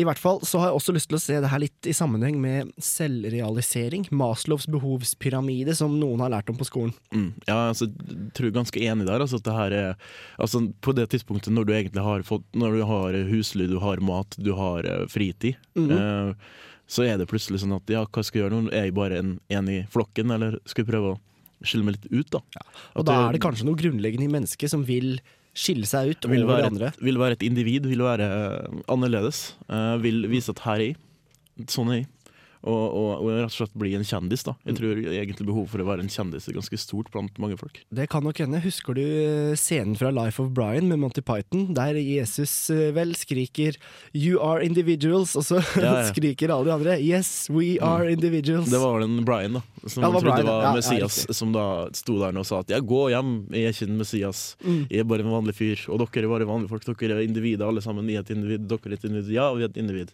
I 0.00 0.06
hvert 0.08 0.20
fall 0.20 0.40
så 0.48 0.60
har 0.60 0.70
jeg 0.70 0.78
også 0.78 0.94
lyst 0.96 1.10
til 1.10 1.18
å 1.18 1.22
se 1.22 1.36
det 1.44 1.50
her 1.52 1.60
litt 1.60 1.88
i 1.88 1.94
sammenheng 1.96 2.38
med 2.40 2.70
selvrealisering. 2.82 4.06
Maslows 4.16 4.64
behovspyramide, 4.72 5.74
som 5.76 5.98
noen 6.00 6.24
har 6.24 6.32
lært 6.32 6.48
om 6.52 6.58
på 6.58 6.68
skolen. 6.68 6.94
Mm. 7.12 7.30
Ja, 7.46 7.58
altså, 7.68 7.90
jeg 7.90 8.30
tror 8.32 8.48
jeg 8.48 8.54
er 8.54 8.58
ganske 8.58 8.84
enig 8.86 9.08
der. 9.08 9.24
Altså, 9.24 9.40
at 9.42 9.48
det 9.48 9.56
her 9.58 9.76
er, 9.76 10.06
altså, 10.40 10.64
på 10.84 10.94
det 10.96 11.10
tidspunktet 11.12 11.52
når 11.52 11.68
du 11.68 11.74
egentlig 11.76 12.04
har 12.06 12.24
fått 12.26 12.44
Når 12.56 12.78
du 12.78 12.84
har 12.88 13.18
husly, 13.28 13.66
du 13.68 13.78
har 13.82 14.00
mat, 14.04 14.36
du 14.40 14.52
har 14.56 14.86
eh, 14.88 15.04
fritid, 15.10 15.60
eh, 15.76 16.32
så 16.92 17.04
er 17.06 17.20
det 17.20 17.28
plutselig 17.30 17.62
sånn 17.62 17.76
at 17.76 17.92
ja, 17.92 18.02
hva 18.04 18.24
skal 18.24 18.38
jeg 18.40 18.46
gjøre 18.46 18.56
nå? 18.56 18.72
Er 18.72 18.88
jeg 18.88 18.96
bare 18.96 19.20
en, 19.20 19.36
en 19.52 19.70
i 19.70 19.82
flokken, 19.92 20.32
eller 20.34 20.58
skal 20.68 20.84
jeg 20.84 20.90
prøve 20.92 21.14
å 21.14 21.20
skille 21.62 21.86
meg 21.86 21.98
litt 21.98 22.10
ut, 22.10 22.32
da? 22.34 22.42
Ja. 22.56 22.64
Og 22.98 23.06
da 23.08 23.20
er 23.26 23.36
det 23.36 23.42
kanskje 23.44 23.68
noe 23.68 23.78
grunnleggende 23.78 24.26
i 24.26 24.32
mennesket 24.32 24.72
som 24.72 24.84
vil 24.88 25.14
skille 25.52 25.88
seg 25.88 26.14
ut 26.14 26.28
vil 26.30 26.44
over 26.46 26.64
andre. 26.70 26.90
et, 26.94 27.04
vil 27.04 27.20
være 27.20 27.36
et 27.38 27.44
individ, 27.46 27.86
vil 27.90 28.04
være 28.04 28.28
eh, 28.28 28.82
annerledes. 28.92 29.54
eh, 29.68 29.96
vil 30.02 30.26
vise 30.32 30.54
at 30.54 30.62
her 30.64 30.78
er 30.80 30.86
jeg. 30.92 30.96
Sånn 31.68 31.92
er 31.92 32.02
jeg. 32.02 32.08
Og, 32.62 32.94
og, 32.94 33.08
og 33.24 33.28
rett 33.40 33.50
og 33.50 33.54
slett 33.56 33.72
bli 33.74 33.94
en 33.98 34.04
kjendis. 34.06 34.44
da 34.46 34.52
Jeg 34.68 34.76
tror 34.78 34.98
egentlig 35.02 35.46
behovet 35.48 35.70
for 35.72 35.82
å 35.82 35.86
være 35.88 36.04
en 36.04 36.12
kjendis 36.12 36.46
er 36.46 36.54
ganske 36.54 36.78
stort 36.78 37.08
blant 37.10 37.38
mange 37.42 37.56
folk. 37.58 37.80
Det 37.90 38.04
kan 38.12 38.22
nok 38.22 38.38
hende. 38.38 38.60
Husker 38.62 38.94
du 38.94 39.02
eh, 39.02 39.54
scenen 39.58 39.96
fra 39.98 40.12
Life 40.14 40.38
of 40.42 40.52
Brian 40.54 40.86
med 40.88 41.00
Monty 41.02 41.24
Python, 41.26 41.72
der 41.74 41.98
Jesus 41.98 42.70
eh, 42.70 42.92
vel 42.94 43.16
skriker 43.18 43.74
'You 44.14 44.38
are 44.40 44.62
individuals', 44.62 45.34
og 45.36 45.42
så 45.44 45.58
Ja, 45.82 46.04
ja. 46.04 46.12
skriker 46.12 46.54
alle 46.54 46.70
de 46.70 46.74
andre 46.76 46.98
'Yes, 47.02 47.50
we 47.50 47.78
are 47.82 48.06
individuals'. 48.06 48.70
Det 48.70 48.78
var 48.78 49.00
den 49.00 49.24
Brian 49.24 49.54
da 49.58 49.62
som 49.88 50.02
Ja, 50.04 50.08
det 50.08 50.14
var 50.14 50.20
trodde 50.20 50.34
Brian, 50.36 50.46
var 50.46 50.62
ja. 50.62 50.68
Ja, 50.68 50.74
Messias, 50.78 51.26
som 51.36 51.52
da 51.52 51.66
sto 51.92 52.18
der 52.22 52.38
og 52.38 52.46
sa 52.46 52.60
at 52.62 52.68
'jeg 52.70 52.86
går 52.86 53.10
hjem, 53.16 53.32
jeg 53.50 53.64
er 53.64 53.72
ikke 53.74 53.88
en 53.90 53.98
Messias', 53.98 54.54
Mm. 54.62 54.86
jeg 54.88 55.00
er 55.00 55.04
bare 55.04 55.20
en 55.26 55.32
vanlig 55.34 55.54
fyr. 55.58 55.88
Og 55.90 55.98
dere 55.98 56.24
er 56.24 56.28
bare 56.30 56.46
vanlige 56.46 56.68
folk, 56.70 56.84
dere 56.86 57.18
er 57.18 57.26
individer 57.26 57.66
alle 57.66 57.82
sammen. 57.82 58.06
Jeg 58.06 58.16
er 58.16 58.20
et 58.20 58.30
individ, 58.36 58.68
dere 58.70 58.86
er 58.86 58.92
et 58.94 59.04
individ. 59.04 59.32
Ja, 59.34 59.52
vi 59.54 59.62
er 59.64 59.68
et 59.68 59.76
individ. 59.76 60.12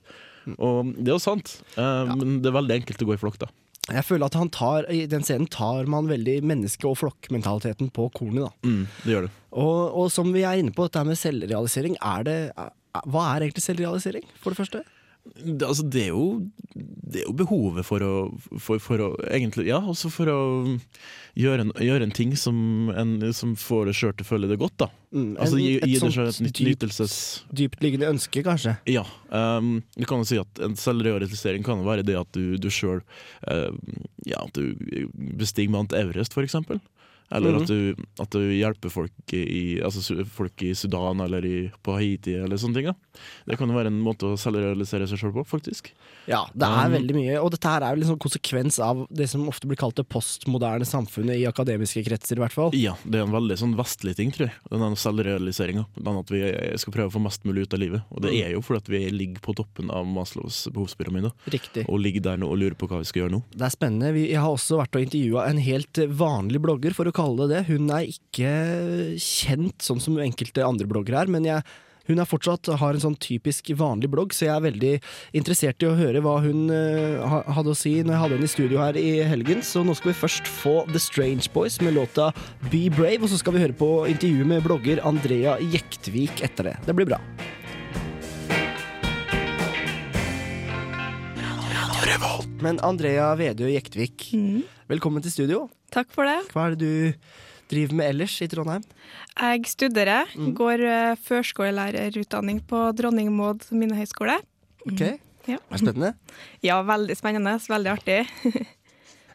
Og 0.59 0.93
det 0.97 1.09
er 1.09 1.17
jo 1.17 1.23
sant, 1.23 1.61
eh, 1.77 2.05
men 2.15 2.41
det 2.43 2.51
er 2.51 2.57
veldig 2.59 2.77
enkelt 2.83 3.03
å 3.03 3.09
gå 3.11 3.17
i 3.17 3.21
flokk, 3.23 3.39
da. 3.39 3.49
Jeg 3.89 4.05
føler 4.05 4.27
at 4.29 4.35
han 4.37 4.51
tar, 4.53 4.85
i 4.93 5.07
den 5.09 5.23
scenen 5.25 5.49
tar 5.49 5.87
man 5.89 6.09
veldig 6.11 6.43
menneske- 6.45 6.85
og 6.91 6.99
flokkmentaliteten 7.01 7.89
på 7.97 8.11
kornet. 8.13 8.45
da. 8.45 8.69
Mm, 8.69 8.83
det 9.05 9.15
gjør 9.15 9.23
det. 9.29 9.31
Og, 9.53 9.97
og 10.03 10.11
som 10.13 10.33
vi 10.35 10.43
er 10.45 10.61
inne 10.61 10.75
på, 10.77 10.85
dette 10.89 11.05
med 11.09 11.17
selvrealisering, 11.17 11.97
er 12.05 12.23
det 12.29 12.39
er- 12.57 12.75
Hva 13.09 13.23
er 13.37 13.47
egentlig 13.47 13.63
selvrealisering, 13.65 14.25
for 14.41 14.51
det 14.51 14.59
første? 14.59 14.83
Det, 15.37 15.67
altså, 15.67 15.85
det, 15.87 16.03
er 16.09 16.13
jo, 16.15 16.49
det 16.75 17.23
er 17.23 17.27
jo 17.29 17.35
behovet 17.39 17.87
for 17.87 18.03
å, 18.05 18.13
for, 18.61 18.81
for 18.83 19.03
å 19.05 19.09
Egentlig, 19.29 19.69
ja, 19.71 19.79
også 19.79 20.11
for 20.13 20.31
å 20.33 20.39
gjøre 21.39 21.67
en, 21.67 21.73
gjøre 21.85 22.09
en 22.09 22.15
ting 22.15 22.33
som, 22.39 22.57
en, 22.91 23.13
som 23.37 23.53
får 23.59 23.91
det 23.91 23.95
sjøl 23.99 24.15
til 24.19 24.27
å 24.27 24.29
føle 24.33 24.51
det 24.51 24.59
godt, 24.61 24.77
da. 24.83 24.89
Mm, 25.15 25.31
Altså 25.41 25.61
gi, 25.61 25.71
et 25.79 25.87
gi 25.89 26.01
sånt 26.03 26.17
sjøl 26.17 26.31
et 26.33 26.41
dypt- 26.49 26.63
nytelses... 26.67 27.15
Dyptliggende 27.61 28.11
ønske, 28.11 28.43
kanskje. 28.47 28.75
Ja. 28.91 29.05
Um, 29.31 29.79
du 29.97 30.05
kan 30.09 30.25
jo 30.25 30.29
si 30.33 30.41
at 30.43 30.63
en 30.65 30.77
selvrealisering 30.79 31.67
kan 31.67 31.85
være 31.87 32.07
det 32.09 32.19
at 32.19 32.31
du, 32.37 32.57
du 32.61 32.69
sjøl 32.73 33.03
Ja, 33.47 34.43
at 34.45 34.57
du 34.59 34.75
bestiger 35.39 35.73
Mount 35.73 35.95
Everest, 35.97 36.35
for 36.37 36.47
eksempel. 36.47 36.83
Eller 37.31 37.53
Mhm. 37.53 37.63
at, 37.63 37.69
du, 37.69 37.95
at 38.23 38.31
du 38.31 38.41
hjelper 38.41 38.91
folk 38.91 39.33
i, 39.37 39.81
altså, 39.85 40.25
folk 40.25 40.63
i 40.63 40.73
Sudan 40.75 41.21
eller 41.21 41.45
i, 41.45 41.71
på 41.85 41.93
Haiti 41.99 42.35
eller 42.35 42.57
sånne 42.57 42.75
ting. 42.75 42.87
Da. 42.87 42.95
Det 43.47 43.59
kan 43.59 43.69
jo 43.69 43.75
være 43.77 43.87
en 43.93 44.01
måte 44.01 44.25
å 44.31 44.39
selvrealisere 44.41 45.07
seg 45.11 45.19
sjøl 45.21 45.35
på, 45.35 45.45
faktisk. 45.47 45.91
Ja, 46.27 46.47
det 46.55 46.65
er 46.67 46.87
Um, 46.89 46.93
veldig 46.93 47.15
mye. 47.15 47.37
Og 47.43 47.51
dette 47.53 47.69
her 47.69 47.83
er 47.83 47.95
jo 47.97 48.01
liksom 48.03 48.19
konsekvens 48.19 48.79
av 48.81 49.07
det 49.13 49.29
som 49.29 49.47
ofte 49.49 49.67
blir 49.69 49.77
kalt 49.77 49.97
det 49.97 50.07
postmoderne 50.09 50.87
samfunnet, 50.89 51.37
i 51.37 51.45
akademiske 51.49 52.05
kretser 52.07 52.37
i 52.39 52.41
hvert 52.41 52.53
fall. 52.53 52.71
Ja, 52.75 52.95
det 53.05 53.21
er 53.21 53.27
en 53.27 53.33
veldig 53.33 53.57
sånn 53.61 53.77
vestlig 53.77 54.17
ting, 54.17 54.31
tror 54.33 54.49
jeg. 54.49 54.57
Den 54.71 54.97
selvrealiseringa. 54.97 55.87
Den 55.99 56.19
at 56.21 56.31
vi 56.33 56.41
skal 56.79 56.93
prøve 56.95 57.11
å 57.11 57.17
få 57.19 57.23
mest 57.25 57.45
mulig 57.45 57.67
ut 57.69 57.75
av 57.75 57.81
livet. 57.81 58.03
Og 58.11 58.23
det 58.23 58.33
Mm. 58.33 58.45
er 58.47 58.51
jo 58.53 58.61
fordi 58.63 58.77
at 58.79 58.89
vi 58.89 59.11
ligger 59.11 59.41
på 59.41 59.55
toppen 59.55 59.91
av 59.91 60.07
Maslows 60.07 60.69
behovspyramide. 60.73 61.33
Riktig. 61.49 61.87
Og 61.89 61.99
ligger 62.01 62.23
der 62.23 62.37
nå 62.39 62.49
og 62.49 62.59
lurer 62.59 62.75
på 62.77 62.89
hva 62.89 62.99
vi 62.99 63.05
skal 63.05 63.23
gjøre 63.23 63.33
nå. 63.33 63.43
Det 63.51 63.63
er 63.63 63.71
spennende. 63.77 64.13
Vi, 64.15 64.29
jeg 64.31 64.39
har 64.41 64.49
også 64.51 64.79
vært 64.79 64.95
og 64.97 65.03
intervjua 65.05 65.49
en 65.49 65.59
helt 65.59 65.93
vanlig 65.93 66.61
blogger, 66.61 66.95
for 66.95 67.05
å 67.07 67.13
kalle 67.19 67.45
det 67.45 67.59
det. 67.59 67.67
Hun 67.73 67.91
er 67.93 68.09
ikke 68.09 68.55
kjent 69.23 69.85
sånn 69.85 70.03
som 70.03 70.19
enkelte 70.23 70.67
andre 70.67 70.89
bloggere 70.89 71.25
er, 71.25 71.31
men 71.33 71.47
jeg, 71.47 71.65
hun 72.09 72.23
er 72.23 72.29
fortsatt 72.29 72.71
har 72.81 72.97
en 72.97 73.03
sånn 73.03 73.19
typisk 73.21 73.69
vanlig 73.77 74.11
blogg, 74.13 74.33
så 74.33 74.47
jeg 74.47 74.55
er 74.55 74.65
veldig 74.65 74.93
interessert 75.37 75.85
i 75.85 75.91
å 75.91 75.97
høre 75.99 76.23
hva 76.25 76.39
hun 76.45 76.73
uh, 76.73 77.39
hadde 77.53 77.75
å 77.75 77.77
si 77.77 77.99
når 78.01 78.15
jeg 78.15 78.23
hadde 78.23 78.39
henne 78.39 78.49
i 78.49 78.55
studio 78.55 78.81
her 78.81 79.01
i 79.01 79.07
helgen. 79.29 79.63
Så 79.67 79.85
nå 79.85 79.97
skal 79.99 80.15
vi 80.15 80.21
først 80.23 80.49
få 80.49 80.81
The 80.89 81.03
Strange 81.03 81.53
Boys 81.55 81.81
med 81.85 81.99
låta 81.99 82.31
Be 82.71 82.87
Brave, 82.89 83.21
og 83.25 83.33
så 83.33 83.41
skal 83.43 83.59
vi 83.59 83.65
høre 83.67 83.77
på 83.77 83.93
intervjuet 84.09 84.53
med 84.57 84.65
blogger 84.65 85.05
Andrea 85.09 85.59
Jektvik 85.77 86.45
etter 86.49 86.73
det. 86.73 86.77
Det 86.89 86.97
blir 86.97 87.13
bra. 87.13 87.21
Men 92.63 92.79
Andrea 92.83 93.31
Vedø 93.39 93.69
Jektvik, 93.71 94.29
velkommen 94.91 95.23
til 95.25 95.33
studio. 95.35 95.61
Takk 95.95 96.11
for 96.15 96.27
det. 96.29 96.39
Hva 96.53 96.67
er 96.69 96.75
det 96.75 96.81
du 96.83 97.13
driver 97.71 97.99
med 98.01 98.11
ellers 98.13 98.35
i 98.45 98.49
Trondheim? 98.51 98.83
Jeg 99.39 99.67
studerer, 99.71 100.27
Mm. 100.35 100.55
går 100.57 100.81
eh, 100.85 101.15
førskolelærerutdanning 101.17 102.61
på 102.67 102.81
Dronning 102.97 103.31
Maud 103.33 103.69
minnehøgskole. 103.71 104.39
Ok, 104.87 105.01
Ja. 105.47 105.57
det 105.57 105.73
er 105.73 105.79
spennende. 105.79 106.15
ja, 106.63 106.83
veldig 106.83 107.17
spennende, 107.17 107.59
veldig 107.69 107.93
artig. 107.99 108.27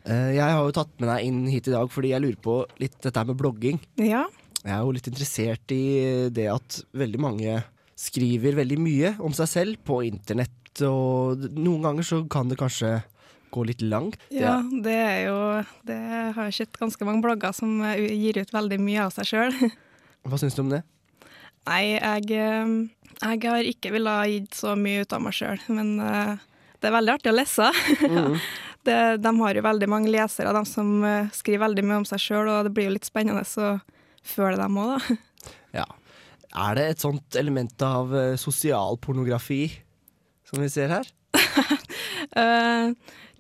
Eh, 0.06 0.34
Jeg 0.36 0.42
har 0.44 0.60
jo 0.66 0.72
tatt 0.76 0.90
med 1.00 1.08
deg 1.08 1.24
inn 1.24 1.46
hit 1.48 1.66
i 1.70 1.72
dag 1.72 1.88
fordi 1.88 2.10
jeg 2.12 2.20
lurer 2.20 2.36
på 2.44 2.66
litt 2.78 2.98
dette 3.00 3.22
med 3.26 3.38
blogging. 3.40 3.80
ja. 3.96 4.26
Jeg 4.66 4.72
er 4.76 4.82
jo 4.84 4.92
litt 4.92 5.08
interessert 5.08 5.72
i 5.72 6.28
det 6.30 6.48
at 6.52 6.82
veldig 6.94 7.20
mange 7.24 7.64
skriver 7.96 8.52
veldig 8.56 8.78
mye 8.84 9.14
om 9.24 9.32
seg 9.32 9.48
selv 9.48 9.78
på 9.86 10.02
internett, 10.04 10.82
og 10.84 11.38
noen 11.56 11.82
ganger 11.84 12.04
så 12.04 12.20
kan 12.30 12.50
det 12.50 12.58
kanskje 12.60 13.02
gå 13.54 13.64
litt 13.70 13.84
langt. 13.86 14.18
ja, 14.34 14.58
det 14.84 14.96
er 14.98 15.20
jo 15.28 15.38
Det 15.88 15.98
har 16.36 16.50
jeg 16.50 16.56
sett 16.62 16.80
ganske 16.82 17.06
mange 17.08 17.24
blogger 17.26 17.54
som 17.56 17.78
eh, 17.86 18.02
gir 18.12 18.40
ut 18.42 18.54
veldig 18.54 18.80
mye 18.82 19.06
av 19.06 19.14
seg 19.16 19.30
sjøl. 19.30 19.54
Hva 20.28 20.40
syns 20.42 20.58
du 20.58 20.64
om 20.64 20.72
det? 20.74 20.82
Nei, 21.70 21.84
jeg, 21.96 22.28
eh, 22.36 22.74
jeg 23.22 23.44
har 23.46 23.70
ikke 23.70 23.94
villet 23.94 24.34
gitt 24.34 24.58
så 24.60 24.74
mye 24.80 25.06
ut 25.06 25.16
av 25.16 25.24
meg 25.24 25.38
sjøl, 25.38 25.62
men 25.72 25.94
eh, 26.04 26.36
det 26.82 26.90
er 26.90 26.96
veldig 26.98 27.16
artig 27.18 27.34
å 27.34 27.38
lese. 27.38 27.72
Mm. 28.04 28.36
det, 28.84 28.96
de 29.24 29.32
har 29.40 29.56
jo 29.56 29.62
veldig 29.64 29.88
mange 29.88 30.12
lesere, 30.12 30.52
de 30.52 30.62
som 30.68 30.90
skriver 31.32 31.62
veldig 31.64 31.84
mye 31.88 32.02
om 32.02 32.06
seg 32.10 32.20
sjøl, 32.20 32.50
og 32.52 32.68
det 32.68 32.74
blir 32.76 32.90
jo 32.90 32.96
litt 32.98 33.08
spennende 33.08 33.46
å 33.48 33.70
føle 34.28 34.60
dem 34.60 34.80
òg, 34.82 34.98
da. 34.98 35.20
Ja. 35.80 35.86
Er 36.54 36.76
det 36.78 36.84
et 36.92 37.02
sånt 37.02 37.34
element 37.40 37.82
av 37.82 38.12
sosial 38.38 39.00
pornografi 39.02 39.64
som 40.46 40.60
vi 40.62 40.68
ser 40.70 40.92
her? 40.94 41.08
Eh, 42.38 42.92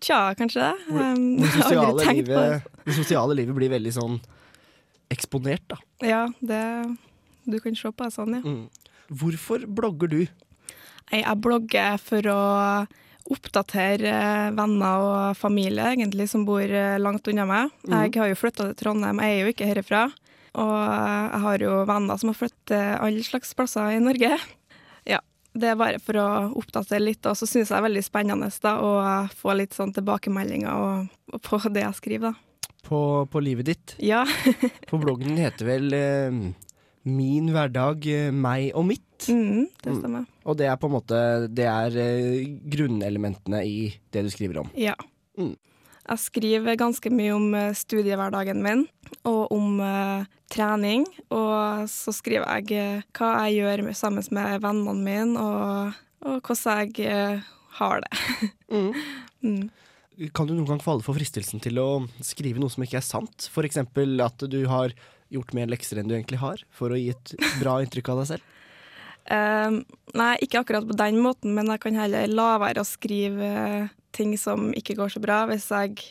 tja, 0.04 0.20
kanskje 0.40 0.68
det. 0.68 0.74
Um, 0.92 1.26
Det 1.42 1.52
sosiale, 1.56 2.08
livet, 2.14 2.70
det 2.84 2.96
sosiale 2.98 3.38
livet 3.40 3.58
blir 3.58 3.72
veldig 3.74 3.94
sånn 3.96 4.18
eksponert, 5.14 5.64
da. 5.72 5.80
Ja, 6.04 6.24
det, 6.42 6.64
du 7.46 7.60
kan 7.64 7.76
se 7.78 7.92
på 7.92 8.08
det 8.08 8.16
sånn, 8.16 8.38
ja. 8.40 8.44
Mm. 8.44 8.66
Hvorfor 9.14 9.66
blogger 9.68 10.10
du? 10.12 10.22
Jeg 11.14 11.38
blogger 11.44 12.00
for 12.02 12.30
å 12.32 12.42
oppdatere 13.34 14.14
venner 14.56 15.04
og 15.06 15.38
familie 15.40 15.94
egentlig 15.94 16.28
som 16.32 16.44
bor 16.48 16.64
eh, 16.64 16.98
langt 17.00 17.28
unna 17.32 17.46
meg. 17.48 17.72
Mhm. 17.86 17.96
Jeg 18.08 18.20
har 18.20 18.32
jo 18.32 18.40
flytta 18.40 18.68
til 18.70 18.78
Trondheim, 18.82 19.22
jeg 19.24 19.38
er 19.38 19.46
jo 19.46 19.54
ikke 19.54 19.70
herifra. 19.70 20.04
Og 20.60 20.74
eh, 20.74 21.30
jeg 21.30 21.44
har 21.46 21.66
jo 21.68 21.78
venner 21.90 22.20
som 22.20 22.34
har 22.34 22.40
flyttet 22.40 23.00
alle 23.00 23.24
slags 23.26 23.54
plasser 23.58 23.96
i 23.96 24.04
Norge. 24.04 24.34
Det 25.54 25.70
er 25.70 25.78
bare 25.78 26.00
for 26.02 26.18
å 26.18 26.28
oppdatere 26.58 27.04
litt, 27.04 27.26
og 27.30 27.38
så 27.38 27.46
syns 27.46 27.70
jeg 27.70 27.76
det 27.76 27.78
er 27.78 27.86
veldig 27.86 28.04
spennende 28.06 28.50
da, 28.64 28.74
å 28.82 28.94
få 29.38 29.54
litt 29.58 29.76
sånn 29.78 29.94
tilbakemeldinger 29.94 30.74
og, 30.74 31.14
og 31.34 31.44
på 31.46 31.60
det 31.70 31.86
jeg 31.86 32.00
skriver. 32.00 32.34
da. 32.34 32.54
på, 32.88 33.00
på 33.32 33.40
livet 33.44 33.70
ditt. 33.72 33.96
Ja. 34.04 34.24
For 34.90 35.02
bloggen 35.02 35.38
heter 35.40 35.70
vel 35.70 35.94
eh, 35.98 36.40
Min 37.04 37.52
hverdag, 37.52 38.08
eh, 38.08 38.32
meg 38.32 38.72
og 38.78 38.88
mitt. 38.92 39.28
Mm, 39.30 39.70
det 39.84 39.98
stemmer. 40.00 40.26
Og 40.44 40.58
det 40.60 40.68
er 40.68 40.80
på 40.80 40.90
en 40.90 40.96
måte 40.98 41.20
Det 41.48 41.68
er 41.70 41.96
eh, 42.02 42.50
grunnelementene 42.74 43.62
i 43.68 43.78
det 44.12 44.26
du 44.26 44.32
skriver 44.34 44.64
om. 44.64 44.72
Ja. 44.80 44.96
Mm. 45.40 45.56
Jeg 46.04 46.20
skriver 46.20 46.80
ganske 46.80 47.12
mye 47.14 47.36
om 47.36 47.54
eh, 47.56 47.76
studiehverdagen 47.78 48.60
min, 48.64 48.84
og 49.30 49.54
om 49.56 49.78
uh, 49.80 50.26
trening. 50.52 51.06
Og 51.32 51.86
så 51.92 52.14
skriver 52.16 52.48
jeg 52.60 52.76
eh, 52.76 53.06
hva 53.16 53.30
jeg 53.46 53.62
gjør 53.62 53.86
sammen 53.96 54.26
med 54.36 54.64
vennene 54.66 55.06
mine, 55.06 55.40
og, 55.40 56.02
og 56.28 56.42
hvordan 56.44 56.92
jeg 57.00 57.08
uh, 57.40 57.54
har 57.80 58.04
det. 58.06 58.14
Mm. 59.44 59.66
Kan 60.32 60.48
du 60.48 60.54
noen 60.54 60.70
gang 60.70 60.80
falle 60.80 61.04
for 61.04 61.18
fristelsen 61.18 61.60
til 61.60 61.76
å 61.82 62.06
skrive 62.24 62.62
noe 62.64 62.72
som 62.72 62.86
ikke 62.86 62.96
er 63.02 63.04
sant? 63.04 63.50
Eksempel 63.60 64.24
at 64.24 64.40
du 64.48 64.62
har 64.72 64.94
gjort 65.34 65.52
mer 65.58 65.68
lekser 65.68 66.00
enn 66.00 66.08
du 66.08 66.14
egentlig 66.16 66.40
har, 66.40 66.64
for 66.72 66.96
å 66.96 67.00
gi 67.00 67.10
et 67.12 67.34
bra 67.60 67.76
inntrykk 67.84 68.14
av 68.14 68.22
deg 68.22 68.30
selv? 68.32 68.53
Eh, 69.24 69.77
nei, 70.20 70.34
ikke 70.44 70.63
akkurat 70.63 70.88
på 70.88 70.98
den 71.00 71.22
måten, 71.24 71.53
men 71.56 71.72
jeg 71.72 71.84
kan 71.86 72.00
heller 72.00 72.27
la 72.32 72.50
være 72.63 72.84
å 72.84 72.88
skrive 72.88 73.53
eh, 73.53 73.94
ting 74.15 74.36
som 74.39 74.72
ikke 74.75 74.98
går 75.00 75.15
så 75.15 75.24
bra, 75.24 75.44
hvis 75.50 75.70
jeg 75.72 76.01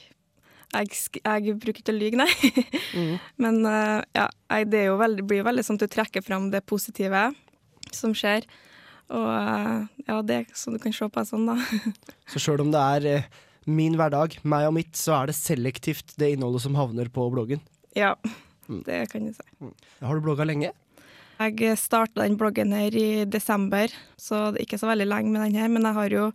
jeg, 0.73 0.89
jeg 1.21 1.55
bruker 1.61 1.83
ikke 1.83 1.93
å 1.93 1.97
lyge, 1.99 2.17
nei. 2.17 2.31
Men 3.45 3.59
uh, 3.67 4.01
ja, 4.17 4.25
det 4.65 4.79
er 4.79 4.87
jo 4.89 4.95
veldig, 5.01 5.25
blir 5.29 5.43
jo 5.43 5.49
veldig 5.51 5.65
sånn 5.67 5.77
at 5.77 5.85
du 5.85 5.93
trekker 5.93 6.25
fram 6.25 6.47
det 6.53 6.63
positive 6.65 7.27
som 7.93 8.15
skjer. 8.17 8.47
Og 9.13 9.27
uh, 9.29 9.85
ja, 10.07 10.17
det 10.25 10.39
er 10.39 10.57
sånn 10.57 10.79
du 10.79 10.81
kan 10.81 10.95
se 10.97 11.05
på 11.05 11.21
det 11.21 11.29
sånn, 11.29 11.45
da. 11.51 11.59
Så 12.33 12.41
sjøl 12.41 12.65
om 12.65 12.73
det 12.73 12.81
er 12.81 13.29
min 13.69 13.99
hverdag, 14.01 14.39
meg 14.49 14.71
og 14.71 14.79
mitt, 14.79 14.97
så 14.97 15.19
er 15.21 15.29
det 15.29 15.37
selektivt 15.37 16.17
det 16.17 16.33
innholdet 16.35 16.65
som 16.65 16.79
havner 16.79 17.13
på 17.13 17.29
bloggen. 17.35 17.61
ja, 17.93 18.17
det 18.89 19.05
kan 19.13 19.29
du 19.29 19.37
si. 19.37 19.71
Har 20.01 20.17
du 20.17 20.25
blogga 20.25 20.49
lenge? 20.49 20.73
Jeg 21.43 21.79
starta 21.81 22.23
den 22.23 22.37
bloggen 22.41 22.75
her 22.77 22.95
i 22.95 23.25
desember, 23.29 23.93
så 24.21 24.51
det 24.53 24.63
er 24.63 24.67
ikke 24.67 24.81
så 24.83 24.91
veldig 24.91 25.09
lenge 25.11 25.33
med 25.33 25.47
den 25.47 25.59
her. 25.61 25.73
Men 25.73 25.89
jeg 25.89 25.99
har 25.99 26.15
jo 26.15 26.27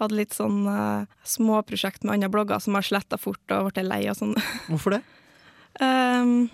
hatt 0.00 0.14
litt 0.14 0.34
sånn 0.34 0.64
uh, 0.66 1.06
småprosjekt 1.28 2.04
med 2.04 2.16
andre 2.16 2.32
blogger 2.34 2.62
som 2.62 2.76
har 2.78 2.86
sletta 2.86 3.18
fort 3.20 3.54
og 3.54 3.70
blitt 3.70 3.86
lei 3.86 4.02
og 4.10 4.18
sånn. 4.18 4.34
Hvorfor 4.70 4.98
det? 4.98 5.02
Um, 5.80 6.50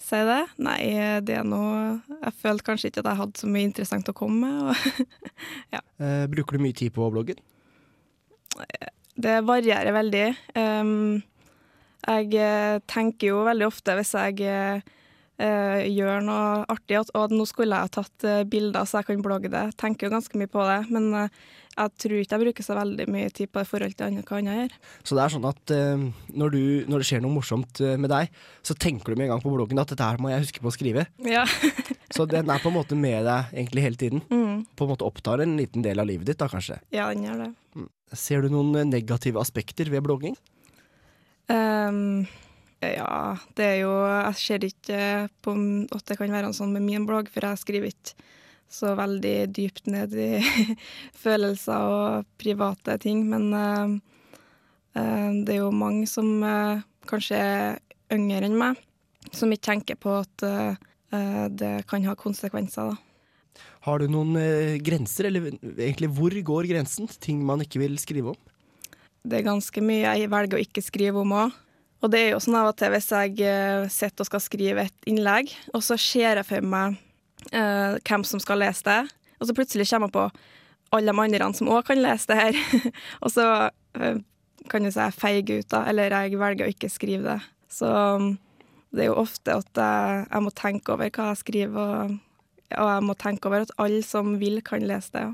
Si 0.00 0.18
det? 0.26 0.40
Nei, 0.58 0.80
det 1.22 1.34
er 1.38 1.44
noe 1.46 2.00
Jeg 2.08 2.32
følte 2.40 2.64
kanskje 2.66 2.88
ikke 2.90 3.02
at 3.04 3.08
jeg 3.10 3.18
hadde 3.20 3.42
så 3.42 3.50
mye 3.52 3.66
interessant 3.68 4.08
å 4.10 4.14
komme 4.16 4.48
med. 4.48 4.70
Og 4.72 5.04
Eh, 6.00 6.24
bruker 6.32 6.56
du 6.56 6.64
mye 6.64 6.76
tid 6.76 6.94
på 6.96 7.06
bloggen? 7.12 7.36
det 9.20 9.34
varierer 9.44 9.92
veldig. 9.92 10.24
Um, 10.56 11.20
jeg 12.06 12.30
eh, 12.40 12.78
tenker 12.88 13.30
jo 13.30 13.42
veldig 13.44 13.66
ofte 13.68 13.94
hvis 13.98 14.14
jeg 14.16 14.80
eh, 15.40 15.86
gjøre 15.88 16.10
gjør 16.10 16.26
noe 16.26 16.50
artig, 16.72 16.98
at 17.00 17.14
å, 17.16 17.24
nå 17.32 17.46
skulle 17.48 17.78
jeg 17.78 17.88
ha 17.88 17.94
tatt 18.00 18.26
eh, 18.28 18.42
bilder 18.50 18.86
så 18.88 19.00
jeg 19.00 19.10
kan 19.10 19.24
blogge 19.24 19.50
det. 19.52 19.64
Tenker 19.80 20.08
jo 20.08 20.14
ganske 20.14 20.38
mye 20.40 20.50
på 20.50 20.66
det, 20.68 20.78
men 20.92 21.08
eh, 21.24 21.40
jeg 21.70 21.92
tror 22.02 22.16
ikke 22.18 22.36
jeg 22.36 22.44
bruker 22.44 22.66
så 22.66 22.76
veldig 22.76 23.06
mye 23.14 23.30
tid 23.32 23.48
på 23.50 23.60
det 23.60 23.66
i 23.66 23.70
forhold 23.70 23.94
til 23.96 24.08
andre- 24.08 24.24
hva 24.26 24.40
andre 24.40 24.56
gjør. 24.58 24.74
Så 25.06 25.16
det 25.16 25.22
er 25.24 25.34
sånn 25.36 25.48
at 25.50 25.74
eh, 25.76 26.04
når, 26.42 26.56
du, 26.56 26.62
når 26.90 27.02
det 27.02 27.08
skjer 27.10 27.24
noe 27.24 27.36
morsomt 27.38 27.80
eh, 27.84 27.96
med 28.00 28.12
deg, 28.12 28.34
så 28.66 28.76
tenker 28.76 29.14
du 29.14 29.20
med 29.20 29.28
en 29.28 29.34
gang 29.36 29.44
på 29.44 29.54
bloggen 29.54 29.80
at 29.82 29.94
dette 29.94 30.10
her 30.10 30.20
må 30.20 30.32
jeg 30.32 30.44
huske 30.44 30.64
på 30.64 30.70
å 30.72 30.76
skrive. 30.76 31.06
Ja. 31.24 31.46
Så 32.10 32.24
den 32.26 32.48
er 32.50 32.58
på 32.58 32.72
en 32.72 32.74
måte 32.74 32.96
med 32.98 33.22
deg 33.22 33.52
egentlig 33.54 33.84
hele 33.84 33.98
tiden. 34.00 34.22
Mm. 34.34 34.64
På 34.74 34.82
en 34.82 34.90
måte 34.90 35.06
opptar 35.06 35.44
en 35.44 35.52
liten 35.60 35.84
del 35.86 36.02
av 36.02 36.08
livet 36.10 36.26
ditt, 36.26 36.40
da 36.40 36.48
kanskje. 36.50 36.80
ja, 36.90 37.06
den 37.14 37.22
gjør 37.22 37.44
det. 37.44 37.50
Ser 38.18 38.42
du 38.42 38.50
noen 38.50 38.90
negative 38.90 39.38
aspekter 39.38 39.86
ved 39.92 40.02
blogging? 40.02 40.34
Ehm, 41.54 42.26
ja, 42.80 43.36
det 43.56 43.64
er 43.66 43.78
jo 43.82 43.92
Jeg 44.08 44.36
ser 44.40 44.66
ikke 44.66 45.00
på 45.44 45.54
at 45.92 46.04
det 46.08 46.16
kan 46.18 46.32
være 46.32 46.52
sånn 46.56 46.72
med 46.72 46.86
min 46.86 47.06
blogg, 47.08 47.28
for 47.32 47.44
jeg 47.44 47.60
skriver 47.60 47.92
ikke 47.92 48.28
så 48.70 48.94
veldig 48.94 49.50
dypt 49.50 49.90
ned 49.90 50.14
i 50.14 50.30
følelser 51.24 51.90
og 51.90 52.28
private 52.40 52.96
ting. 53.02 53.24
Men 53.28 53.50
uh, 53.52 53.88
det 54.94 55.56
er 55.56 55.60
jo 55.64 55.72
mange 55.74 56.06
som 56.08 56.38
uh, 56.46 56.82
kanskje 57.10 57.40
er 57.40 57.80
yngre 58.14 58.46
enn 58.46 58.58
meg, 58.58 58.78
som 59.34 59.50
ikke 59.52 59.68
tenker 59.72 59.98
på 60.00 60.14
at 60.22 60.46
uh, 60.46 60.74
eh, 61.14 61.46
det 61.50 61.74
kan 61.90 62.04
ha 62.08 62.16
konsekvenser, 62.18 62.90
da. 62.92 62.98
Har 63.86 64.00
du 64.00 64.10
noen 64.12 64.36
eh, 64.36 64.76
grenser, 64.84 65.30
eller 65.30 65.50
egentlig 65.72 66.10
hvor 66.16 66.34
går 66.52 66.68
grensen? 66.68 67.08
Ting 67.20 67.40
man 67.46 67.62
ikke 67.64 67.80
vil 67.82 67.96
skrive 68.00 68.34
om? 68.34 68.40
Det 69.20 69.40
er 69.40 69.46
ganske 69.46 69.82
mye 69.84 70.14
jeg 70.16 70.30
velger 70.32 70.58
å 70.58 70.64
ikke 70.64 70.84
skrive 70.84 71.22
om 71.22 71.34
òg. 71.36 71.56
Og 72.00 72.12
det 72.12 72.20
er 72.20 72.30
jo 72.32 72.40
sånn 72.40 72.56
av 72.56 72.70
og 72.70 72.78
til 72.80 72.92
hvis 72.94 73.10
jeg 73.12 73.42
eh, 73.44 73.84
sitter 73.92 74.24
og 74.24 74.30
skal 74.30 74.42
skrive 74.42 74.86
et 74.88 75.08
innlegg, 75.10 75.52
og 75.74 75.84
så 75.84 75.98
ser 76.00 76.40
jeg 76.40 76.48
for 76.48 76.64
meg 76.64 76.96
eh, 77.52 77.98
hvem 78.00 78.24
som 78.24 78.40
skal 78.40 78.62
lese 78.62 78.86
det, 78.86 79.02
og 79.40 79.48
så 79.48 79.56
plutselig 79.56 79.88
kommer 79.90 80.08
jeg 80.08 80.16
på 80.16 80.26
alle 80.96 81.12
de 81.12 81.22
andre 81.22 81.50
som 81.56 81.70
òg 81.70 81.84
kan 81.88 82.00
lese 82.00 82.30
det 82.30 82.38
her. 82.40 82.60
og 83.24 83.32
så 83.32 83.46
eh, 84.00 84.22
kan 84.70 84.84
du 84.84 84.90
si 84.92 85.00
jeg 85.00 85.16
feiger 85.16 85.60
ut, 85.62 85.68
da, 85.72 85.84
eller 85.90 86.16
jeg 86.16 86.40
velger 86.40 86.66
å 86.66 86.72
ikke 86.72 86.90
skrive 86.92 87.36
det. 87.36 87.38
Så 87.70 87.88
um, 87.88 88.32
det 88.90 89.04
er 89.04 89.12
jo 89.12 89.20
ofte 89.22 89.60
at 89.60 89.78
jeg, 89.78 90.24
jeg 90.26 90.44
må 90.44 90.52
tenke 90.56 90.94
over 90.94 91.12
hva 91.14 91.30
jeg 91.30 91.40
skriver, 91.44 91.78
og, 91.78 92.18
og 92.74 92.90
jeg 92.94 93.06
må 93.06 93.16
tenke 93.20 93.50
over 93.50 93.64
at 93.66 93.72
alle 93.80 94.02
som 94.06 94.34
vil, 94.40 94.60
kan 94.66 94.84
lese 94.84 95.14
det. 95.16 95.24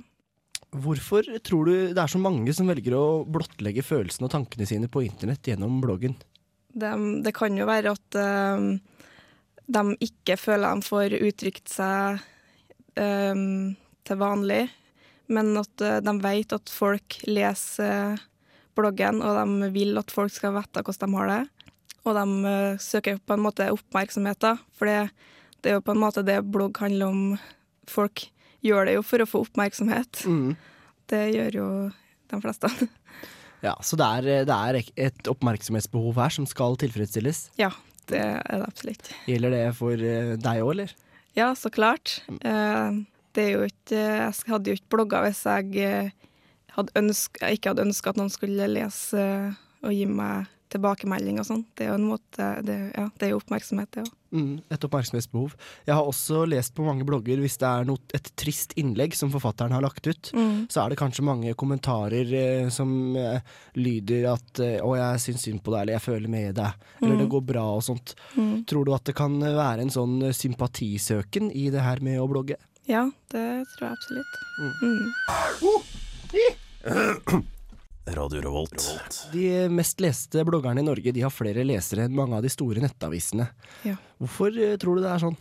Hvorfor 0.76 1.26
tror 1.46 1.68
du 1.68 1.74
det 1.96 2.02
er 2.02 2.10
så 2.10 2.20
mange 2.20 2.52
som 2.54 2.68
velger 2.68 2.96
å 2.98 3.06
blottlegge 3.24 3.84
følelsene 3.86 4.28
og 4.28 4.34
tankene 4.34 4.66
sine 4.68 4.90
på 4.92 5.06
internett 5.06 5.48
gjennom 5.48 5.80
bloggen? 5.80 6.16
Det, 6.76 6.92
det 7.24 7.32
kan 7.36 7.56
jo 7.56 7.66
være 7.68 7.94
at 7.96 8.18
uh, 8.20 8.76
de 9.66 9.82
ikke 10.04 10.36
føler 10.38 10.76
de 10.76 10.86
får 10.86 11.16
uttrykt 11.18 11.72
seg 11.72 12.20
uh, 13.00 13.44
til 14.06 14.20
vanlig, 14.20 14.66
men 15.32 15.56
at 15.58 15.82
uh, 15.82 15.98
de 16.04 16.14
vet 16.22 16.54
at 16.54 16.70
folk 16.70 17.18
leser 17.26 18.14
eh, 18.14 18.24
bloggen, 18.76 19.22
og 19.24 19.38
de 19.40 19.70
vil 19.74 19.96
at 19.98 20.12
folk 20.12 20.32
skal 20.34 20.54
vite 20.54 20.84
hvordan 20.84 21.10
de 21.10 21.18
har 21.18 21.32
det. 21.32 21.42
Og 22.06 22.14
de 22.14 22.50
eh, 22.52 22.78
søker 22.82 23.18
på 23.18 23.34
en 23.34 23.42
måte 23.42 23.66
oppmerksomhet, 23.74 24.38
da, 24.44 24.54
for 24.76 24.90
det, 24.90 25.08
det 25.64 25.72
er 25.72 25.78
jo 25.80 25.86
på 25.86 25.96
en 25.96 26.02
måte 26.02 26.24
det 26.26 26.38
blogg 26.44 26.78
handler 26.82 27.10
om. 27.10 27.22
Folk 27.90 28.28
gjør 28.66 28.86
det 28.88 28.96
jo 28.98 29.06
for 29.06 29.22
å 29.22 29.28
få 29.30 29.42
oppmerksomhet. 29.46 30.22
Det 31.10 31.24
gjør 31.34 31.58
jo 31.60 31.68
de 32.30 32.40
fleste. 32.42 32.70
Ja, 33.66 33.74
Så 33.82 33.98
det 33.98 34.06
er, 34.06 34.46
det 34.46 34.56
er 34.56 34.80
et 35.08 35.28
oppmerksomhetsbehov 35.30 36.18
her 36.22 36.32
som 36.38 36.46
skal 36.48 36.78
tilfredsstilles. 36.80 37.48
ja, 37.60 37.72
det 38.06 38.20
er 38.22 38.60
det 38.60 38.66
absolutt. 38.68 39.10
Gjelder 39.26 39.50
det 39.56 39.64
for 39.74 39.98
eh, 39.98 40.36
deg 40.38 40.62
òg, 40.62 40.70
eller? 40.76 40.92
Ja, 41.36 41.50
så 41.58 41.72
klart. 41.74 42.20
Eh, 42.30 43.00
det 43.36 43.42
er 43.42 43.50
jo 43.52 43.64
ikke 43.66 43.98
Jeg 43.98 44.48
hadde 44.48 44.70
jo 44.70 44.76
ikke 44.78 44.92
blogga 44.94 45.24
hvis 45.26 45.42
jeg 45.44 45.74
eh, 45.82 46.12
hadde 46.76 46.94
ønsk, 47.02 47.40
jeg 47.42 47.58
ikke 47.58 47.72
hadde 47.72 47.84
ønska 47.88 48.12
at 48.12 48.20
noen 48.20 48.30
skulle 48.32 48.68
lese 48.70 49.24
og 49.82 49.92
gi 49.92 50.06
meg 50.08 50.46
tilbakemelding 50.72 51.40
og 51.42 51.48
sånn. 51.48 51.64
Det 51.76 51.86
er 51.86 51.92
jo 51.92 51.98
en 52.00 52.08
måte 52.10 52.46
det, 52.66 52.78
ja, 52.96 53.08
det 53.18 53.26
er 53.26 53.34
jo 53.34 53.40
oppmerksomhet, 53.42 53.90
det 53.94 54.06
òg. 54.06 54.14
Mm, 54.36 54.60
et 54.68 54.84
oppmerksomhetsbehov. 54.84 55.54
Jeg 55.86 55.94
har 55.96 56.04
også 56.04 56.42
lest 56.50 56.74
på 56.76 56.84
mange 56.84 57.06
blogger 57.08 57.40
hvis 57.40 57.56
det 57.62 57.68
er 57.68 57.86
noe, 57.88 58.02
et 58.16 58.28
trist 58.36 58.74
innlegg 58.76 59.16
som 59.16 59.30
forfatteren 59.32 59.72
har 59.72 59.84
lagt 59.84 60.06
ut, 60.06 60.32
så 60.72 60.82
er 60.82 60.92
det 60.92 60.98
kanskje 61.00 61.24
mange 61.24 61.54
kommentarer 61.56 62.32
eh, 62.36 62.68
som 62.74 63.16
eh, 63.16 63.40
lyder 63.80 64.28
at 64.34 64.60
eh, 64.60 64.80
'å, 64.82 64.92
jeg 64.98 65.22
syns 65.24 65.46
synd 65.48 65.62
på 65.64 65.72
deg', 65.72 65.82
eller 65.86 65.96
'jeg 65.96 66.06
føler 66.06 66.28
med 66.28 66.54
deg', 66.60 66.72
eller 67.02 67.16
'det 67.16 67.32
går 67.32 67.44
bra' 67.48 67.76
og 67.78 67.82
sånt. 67.86 68.14
Tror 68.66 68.84
du 68.84 68.92
at 68.94 69.04
det 69.08 69.16
kan 69.16 69.40
være 69.40 69.80
en 69.86 69.94
sånn 69.94 70.22
eh, 70.22 70.36
sympatisøken 70.36 71.50
i 71.52 71.70
det 71.70 71.80
her 71.80 72.00
med 72.04 72.20
å 72.20 72.28
blogge? 72.28 72.56
Ja, 72.86 73.10
det 73.32 73.64
tror 73.76 73.88
jeg 73.88 73.96
absolutt. 73.96 74.32
Mm. 77.24 77.42
Radio 78.06 78.40
Revolt. 78.40 78.84
De 79.32 79.68
mest 79.72 80.00
leste 80.00 80.44
bloggerne 80.46 80.80
i 80.80 80.86
Norge 80.86 81.12
de 81.12 81.24
har 81.24 81.34
flere 81.34 81.64
lesere 81.66 82.06
enn 82.06 82.14
mange 82.14 82.38
av 82.38 82.44
de 82.44 82.50
store 82.52 82.82
nettavisene. 82.84 83.48
Ja. 83.86 83.96
Hvorfor 84.22 84.54
eh, 84.54 84.76
tror 84.80 84.98
du 84.98 85.04
det 85.04 85.12
er 85.12 85.22
sånn? 85.24 85.38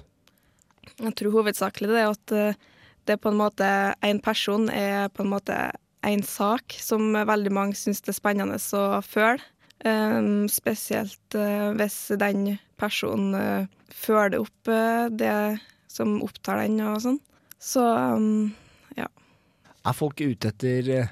Jeg 0.96 1.14
tror 1.20 1.36
hovedsakelig 1.40 1.92
det 1.92 2.00
er 2.02 2.10
at 2.10 2.36
eh, 2.36 2.62
det 3.06 3.18
er 3.18 3.22
på 3.22 3.30
en 3.30 3.40
måte 3.40 3.68
en 4.06 4.22
person 4.24 4.70
er 4.74 5.12
på 5.14 5.26
en 5.26 5.34
måte 5.36 5.58
en 6.06 6.24
sak 6.26 6.78
som 6.82 7.14
veldig 7.14 7.54
mange 7.54 7.78
syns 7.78 8.02
det 8.06 8.14
er 8.14 8.20
spennende 8.20 8.58
å 8.58 9.02
føle. 9.06 9.42
Um, 9.86 10.48
spesielt 10.50 11.36
uh, 11.38 11.70
hvis 11.78 11.98
den 12.18 12.56
personen 12.80 13.36
uh, 13.36 13.68
føler 13.92 14.40
opp 14.40 14.70
uh, 14.72 15.12
det 15.14 15.60
som 15.92 16.16
opptar 16.26 16.64
den 16.64 16.80
og 16.82 17.02
sånn. 17.04 17.20
Så 17.62 17.84
um, 17.84 18.56
Er 18.96 19.94
folk 19.94 20.24
ute 20.24 20.50
etter 20.50 21.12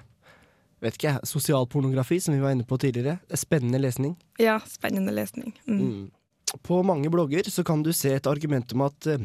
vet 0.84 0.98
ikke, 0.98 1.14
jeg, 1.14 1.30
sosialpornografi, 1.30 2.20
som 2.24 2.36
vi 2.36 2.44
var 2.44 2.56
inne 2.56 2.68
på 2.68 2.80
tidligere? 2.82 3.20
Spennende 3.40 3.82
lesning. 3.82 4.18
ja, 4.42 4.60
spennende 4.68 5.16
lesning. 5.16 5.56
Mm. 5.68 5.80
Mm. 5.80 6.12
På 6.62 6.84
mange 6.86 7.10
blogger 7.10 7.48
så 7.50 7.64
kan 7.66 7.82
du 7.82 7.90
se 7.96 8.12
et 8.14 8.28
argument 8.30 8.76
om 8.76 8.84
at 8.86 9.08
uh, 9.10 9.22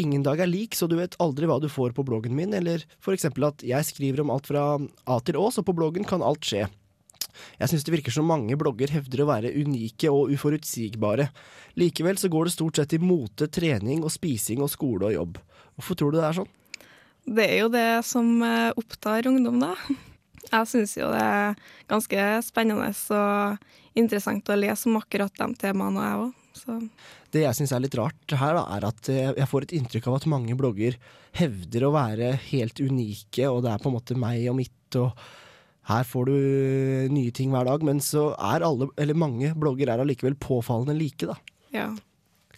ingen 0.00 0.22
dag 0.24 0.40
er 0.40 0.48
lik, 0.48 0.76
så 0.78 0.88
du 0.88 0.96
vet 0.96 1.18
aldri 1.20 1.48
hva 1.50 1.58
du 1.60 1.68
får 1.68 1.92
på 1.96 2.04
bloggen 2.08 2.32
min, 2.36 2.54
eller 2.56 2.86
for 3.02 3.12
eksempel 3.12 3.50
at 3.50 3.64
jeg 3.66 3.88
skriver 3.90 4.22
om 4.22 4.32
alt 4.32 4.48
fra 4.48 4.62
A 4.80 5.18
til 5.20 5.36
Å, 5.36 5.50
så 5.52 5.66
på 5.66 5.76
bloggen 5.76 6.08
kan 6.08 6.24
alt 6.24 6.46
skje. 6.46 6.64
Jeg 7.60 7.70
syns 7.70 7.84
det 7.86 7.94
virker 7.94 8.14
som 8.14 8.28
mange 8.28 8.56
blogger 8.58 8.90
hevder 8.94 9.22
å 9.22 9.28
være 9.28 9.52
unike 9.60 10.10
og 10.12 10.32
uforutsigbare. 10.34 11.28
Likevel 11.80 12.18
så 12.20 12.30
går 12.32 12.48
det 12.48 12.56
stort 12.56 12.80
sett 12.80 12.96
i 12.96 13.02
mote, 13.02 13.50
trening 13.52 14.04
og 14.04 14.12
spising 14.14 14.64
og 14.64 14.72
skole 14.72 15.10
og 15.10 15.16
jobb. 15.16 15.40
Hvorfor 15.76 15.98
tror 15.98 16.14
du 16.14 16.20
det 16.20 16.26
er 16.28 16.38
sånn? 16.40 16.50
Det 17.30 17.46
er 17.46 17.58
jo 17.60 17.72
det 17.72 17.88
som 18.08 18.40
eh, 18.42 18.70
opptar 18.80 19.28
ungdom, 19.30 19.60
da. 19.62 19.74
Jeg 20.48 20.68
syns 20.70 20.96
jo 20.96 21.10
det 21.12 21.20
er 21.20 21.58
ganske 21.90 22.26
spennende 22.46 22.90
og 22.90 23.70
interessant 23.98 24.48
å 24.50 24.58
lese 24.58 24.88
om 24.88 24.98
akkurat 25.00 25.34
de 25.36 25.48
temaene, 25.60 26.04
jeg 26.06 26.22
òg. 26.24 26.36
Så 26.60 26.76
Det 27.32 27.44
jeg 27.44 27.56
syns 27.56 27.72
er 27.72 27.82
litt 27.84 27.96
rart 27.98 28.34
her, 28.34 28.56
da, 28.58 28.64
er 28.74 28.86
at 28.88 29.10
eh, 29.12 29.34
jeg 29.38 29.48
får 29.50 29.66
et 29.66 29.74
inntrykk 29.78 30.08
av 30.10 30.18
at 30.18 30.30
mange 30.30 30.56
blogger 30.58 30.96
hevder 31.38 31.86
å 31.86 31.92
være 31.94 32.32
helt 32.50 32.82
unike, 32.82 33.46
og 33.46 33.62
det 33.64 33.72
er 33.72 33.82
på 33.82 33.90
en 33.90 33.96
måte 33.96 34.18
meg 34.18 34.48
og 34.50 34.58
mitt, 34.58 34.98
og 34.98 35.14
her 35.90 36.06
får 36.06 36.30
du 36.30 37.12
nye 37.14 37.34
ting 37.34 37.54
hver 37.54 37.68
dag. 37.70 37.84
Men 37.86 38.02
så 38.04 38.30
er 38.34 38.66
alle, 38.66 38.90
eller 39.00 39.18
mange 39.18 39.52
blogger 39.58 39.92
er 39.92 40.02
allikevel 40.02 40.38
påfallende 40.40 40.98
like, 40.98 41.30
da. 41.30 41.38
ja. 41.74 41.90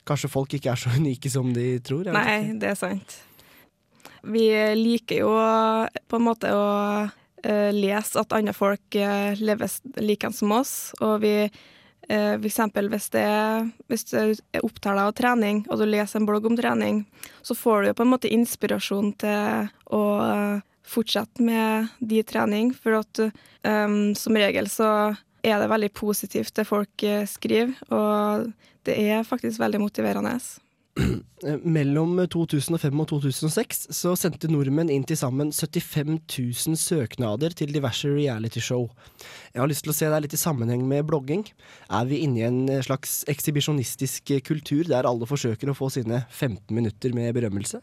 Kanskje 0.09 0.33
folk 0.33 0.55
ikke 0.57 0.73
er 0.73 0.81
så 0.81 0.91
unike 0.99 1.31
som 1.31 1.53
de 1.55 1.77
tror? 1.85 2.09
Nei, 2.15 2.57
det 2.59 2.73
er 2.73 2.79
sant. 2.79 3.21
Vi 4.23 4.47
liker 4.79 5.25
jo 5.25 5.31
på 6.09 6.19
en 6.19 6.27
måte 6.27 6.51
å 6.55 6.67
eh, 7.03 7.19
lese 7.75 8.21
at 8.21 8.33
andre 8.37 8.53
folk 8.55 8.97
uh, 8.97 9.35
lever 9.39 9.65
s- 9.69 9.83
likeens 9.97 10.39
som 10.43 10.53
oss, 10.53 10.93
og 11.01 11.21
vi 11.25 11.35
eh, 12.09 12.35
for 12.39 12.47
eksempel 12.49 12.89
hvis 12.93 13.09
det 13.15 13.25
hvis 13.91 14.05
du 14.11 14.17
er 14.53 14.65
opptatt 14.67 14.99
av 14.99 15.13
trening, 15.19 15.65
og 15.71 15.79
du 15.79 15.87
leser 15.87 16.21
en 16.21 16.27
blogg 16.29 16.47
om 16.47 16.57
trening, 16.59 17.05
så 17.43 17.55
får 17.55 17.83
du 17.89 17.95
på 17.95 18.03
en 18.07 18.13
måte 18.13 18.31
inspirasjon 18.33 19.13
til 19.23 19.69
å 19.95 20.03
eh, 20.27 20.61
fortsette 20.93 21.43
med 21.47 21.93
de 22.01 22.23
trening, 22.27 22.73
for 22.75 22.99
at 22.99 23.21
um, 23.65 24.15
som 24.19 24.35
regel 24.37 24.67
så 24.69 25.15
er 25.43 25.59
det 25.63 25.71
veldig 25.71 25.93
positivt 25.95 26.55
det 26.59 26.67
folk 26.69 27.03
eh, 27.07 27.23
skriver, 27.27 27.73
og 27.95 28.51
det 28.87 28.97
er 28.99 29.23
faktisk 29.27 29.61
veldig 29.63 29.81
motiverende. 29.83 30.35
Mellom 31.77 32.19
2005 32.29 33.01
og 33.01 33.07
2006 33.09 33.87
så 33.97 34.13
sendte 34.19 34.51
nordmenn 34.53 34.91
inn 34.93 35.07
til 35.09 35.17
sammen 35.17 35.49
75 35.55 36.19
000 36.69 36.77
søknader 36.79 37.55
til 37.57 37.73
diverse 37.73 38.11
realityshow. 38.13 38.91
Jeg 39.55 39.63
har 39.63 39.71
lyst 39.71 39.87
til 39.87 39.95
å 39.95 39.97
se 39.97 40.11
det 40.13 40.21
litt 40.27 40.37
i 40.37 40.41
sammenheng 40.41 40.85
med 40.89 41.07
blogging. 41.09 41.47
Er 41.89 42.09
vi 42.11 42.21
inne 42.27 42.43
i 42.43 42.47
en 42.47 42.61
eh, 42.69 42.85
slags 42.85 43.23
ekshibisjonistisk 43.33 44.35
eh, 44.37 44.43
kultur 44.45 44.85
der 44.91 45.09
alle 45.09 45.29
forsøker 45.29 45.73
å 45.73 45.77
få 45.77 45.89
sine 45.95 46.27
15 46.29 46.69
minutter 46.77 47.17
med 47.17 47.33
berømmelse? 47.39 47.81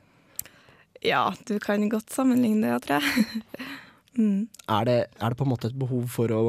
Ja, 1.01 1.29
du 1.47 1.55
kan 1.63 1.87
godt 1.89 2.11
sammenligne 2.13 2.75
det, 2.75 2.83
tror 2.85 2.99
jeg. 2.99 3.43
mm, 4.19 4.41
Er 4.69 4.85
det, 4.85 4.99
er 5.17 5.33
det 5.33 5.39
på 5.39 5.47
en 5.47 5.53
måte 5.55 5.71
et 5.71 5.79
behov 5.79 6.05
for 6.13 6.35
å 6.35 6.43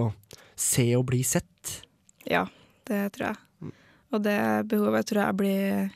se 0.58 0.90
og 0.98 1.06
bli 1.08 1.22
sett? 1.24 1.46
ja, 2.28 2.44
det 2.86 3.14
tror 3.14 3.30
jeg. 3.30 3.72
Og 4.10 4.22
det 4.22 4.38
behovet 4.68 5.06
tror 5.08 5.22
jeg 5.22 5.38
blir 5.38 5.90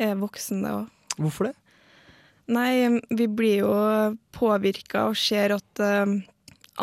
er 0.00 0.16
voksen, 0.20 0.64
det 0.64 0.72
òg. 0.74 0.88
Hvorfor 1.18 1.50
det? 1.50 1.54
Nei, 2.54 3.00
vi 3.16 3.26
blir 3.30 3.62
jo 3.62 3.74
påvirka 4.34 5.06
og 5.08 5.16
ser 5.16 5.54
at 5.56 5.80
uh, 5.80 6.16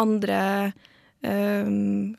andre 0.02 0.40
uh, 0.72 1.74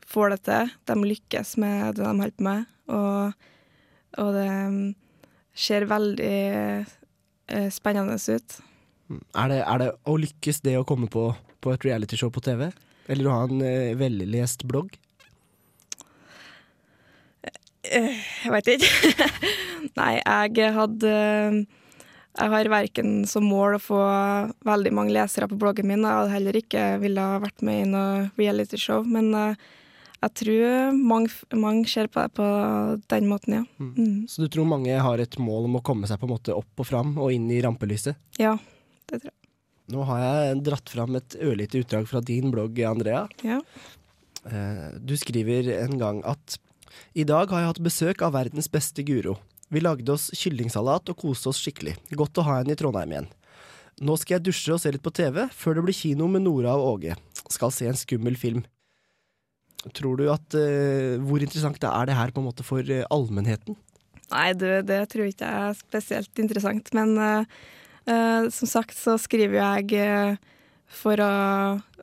får 0.07 0.35
det 0.35 0.41
til. 0.47 0.75
De 0.91 0.99
lykkes 1.01 1.57
med 1.63 1.97
det 1.97 2.05
de 2.05 2.11
holder 2.11 2.37
på 2.37 2.47
med. 2.47 2.69
Og, 2.93 3.49
og 4.23 4.35
det 4.37 4.51
mm, 4.51 4.85
ser 5.55 5.89
veldig 5.91 6.37
uh, 6.85 7.69
spennende 7.75 8.21
ut. 8.21 8.61
Er 9.37 9.51
det, 9.51 9.61
er 9.67 9.83
det 9.83 9.91
å 10.09 10.17
lykkes 10.21 10.63
det 10.65 10.79
å 10.79 10.87
komme 10.89 11.09
på, 11.13 11.31
på 11.61 11.75
et 11.75 11.85
realityshow 11.89 12.31
på 12.33 12.45
TV? 12.45 12.69
Eller 13.11 13.29
å 13.29 13.35
ha 13.35 13.49
en 13.49 13.65
eh, 13.67 13.95
vellest 13.99 14.65
blogg? 14.69 14.95
Eh, 17.85 18.15
Jeg 18.45 18.53
veit 18.55 18.69
ikke. 18.77 19.29
Nei, 19.99 20.13
jeg 20.23 20.73
hadde 20.77 21.13
Jeg 21.13 22.49
har 22.55 22.71
verken 22.73 23.23
som 23.29 23.45
mål 23.45 23.77
å 23.77 23.83
få 23.83 24.01
veldig 24.65 24.93
mange 24.97 25.13
lesere 25.17 25.49
på 25.51 25.59
bloggen 25.61 25.89
min. 25.91 26.05
Jeg 26.07 26.17
hadde 26.21 26.33
heller 26.37 26.59
ikke 26.63 26.85
ville 27.03 27.27
vært 27.43 27.65
med 27.67 27.83
i 27.83 27.89
noe 27.93 28.27
realityshow, 28.41 29.03
men 29.05 29.33
eh, 29.37 29.57
jeg 30.23 30.35
tror 30.39 30.95
mange, 30.97 31.35
mange 31.59 31.91
ser 31.91 32.07
på 32.07 32.23
det 32.23 32.31
på 32.39 32.47
den 33.11 33.27
måten, 33.27 33.57
ja. 33.59 33.65
Mm. 33.83 34.23
Så 34.31 34.45
du 34.45 34.49
tror 34.55 34.69
mange 34.71 34.95
har 35.03 35.19
et 35.19 35.35
mål 35.43 35.67
om 35.67 35.81
å 35.81 35.83
komme 35.85 36.07
seg 36.07 36.21
på 36.23 36.29
en 36.29 36.35
måte 36.37 36.55
opp 36.55 36.79
og 36.79 36.87
fram 36.87 37.17
og 37.19 37.35
inn 37.35 37.49
i 37.51 37.59
rampelyset? 37.65 38.15
Ja, 38.39 38.55
det 39.11 39.19
tror 39.25 39.33
jeg. 39.33 39.39
Nå 39.93 40.05
har 40.09 40.21
jeg 40.23 40.61
dratt 40.71 40.89
fram 40.95 41.19
et 41.19 41.35
ørlite 41.43 41.83
utdrag 41.83 42.07
fra 42.09 42.23
din 42.25 42.53
blogg, 42.55 42.79
Andrea. 42.87 43.25
Ja. 43.45 43.59
Eh, 44.47 44.95
Du 45.03 45.17
skriver 45.19 45.73
en 45.83 45.99
gang 46.01 46.23
at 46.25 46.57
i 47.13 47.25
dag 47.29 47.51
har 47.51 47.63
jeg 47.63 47.71
hatt 47.73 47.85
besøk 47.85 48.23
av 48.25 48.35
verdens 48.37 48.71
beste 48.73 49.05
Guro. 49.07 49.37
Vi 49.73 49.81
lagde 49.81 50.13
oss 50.13 50.29
kyllingsalat 50.37 51.09
og 51.09 51.21
koste 51.23 51.49
oss 51.49 51.61
skikkelig. 51.63 51.95
Godt 52.13 52.41
å 52.41 52.45
ha 52.45 52.59
henne 52.59 52.75
i 52.75 52.79
Trondheim 52.79 53.15
igjen. 53.15 53.29
Nå 54.05 54.17
skal 54.21 54.37
jeg 54.37 54.47
dusje 54.49 54.75
og 54.75 54.81
se 54.83 54.91
litt 54.93 55.05
på 55.05 55.13
TV, 55.15 55.47
før 55.49 55.79
det 55.79 55.85
blir 55.87 55.97
kino 55.97 56.29
med 56.29 56.45
Nora 56.45 56.75
og 56.77 56.97
Åge. 56.97 57.17
Skal 57.53 57.73
se 57.73 57.89
en 57.89 57.99
skummel 57.99 58.37
film. 58.41 58.65
Tror 59.97 60.21
du 60.21 60.29
at 60.31 60.55
uh, 60.55 61.19
Hvor 61.27 61.43
interessant 61.43 61.83
er 61.83 62.07
det 62.07 62.15
her 62.15 62.31
på 62.31 62.43
en 62.43 62.47
måte 62.47 62.67
for 62.67 62.87
uh, 62.87 63.07
allmennheten? 63.11 63.77
Nei, 64.33 64.53
du, 64.57 64.67
det 64.87 65.01
tror 65.13 65.27
jeg 65.27 65.35
ikke 65.35 65.49
er 65.49 65.77
spesielt 65.77 66.41
interessant, 66.41 66.93
men 66.97 67.17
uh, 67.19 68.49
som 68.53 68.71
sagt 68.71 68.97
så 68.97 69.17
skriver 69.21 69.61
jeg 69.61 70.39
for 70.93 71.21
å, 71.23 71.35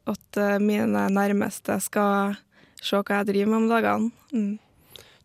at 0.10 0.40
mine 0.64 1.04
nærmeste 1.12 1.76
skal 1.84 2.38
se 2.80 2.98
hva 2.98 3.20
jeg 3.20 3.30
driver 3.30 3.52
med 3.52 3.60
om 3.60 3.68
dagene. 3.70 4.12
Mm. 4.32 4.54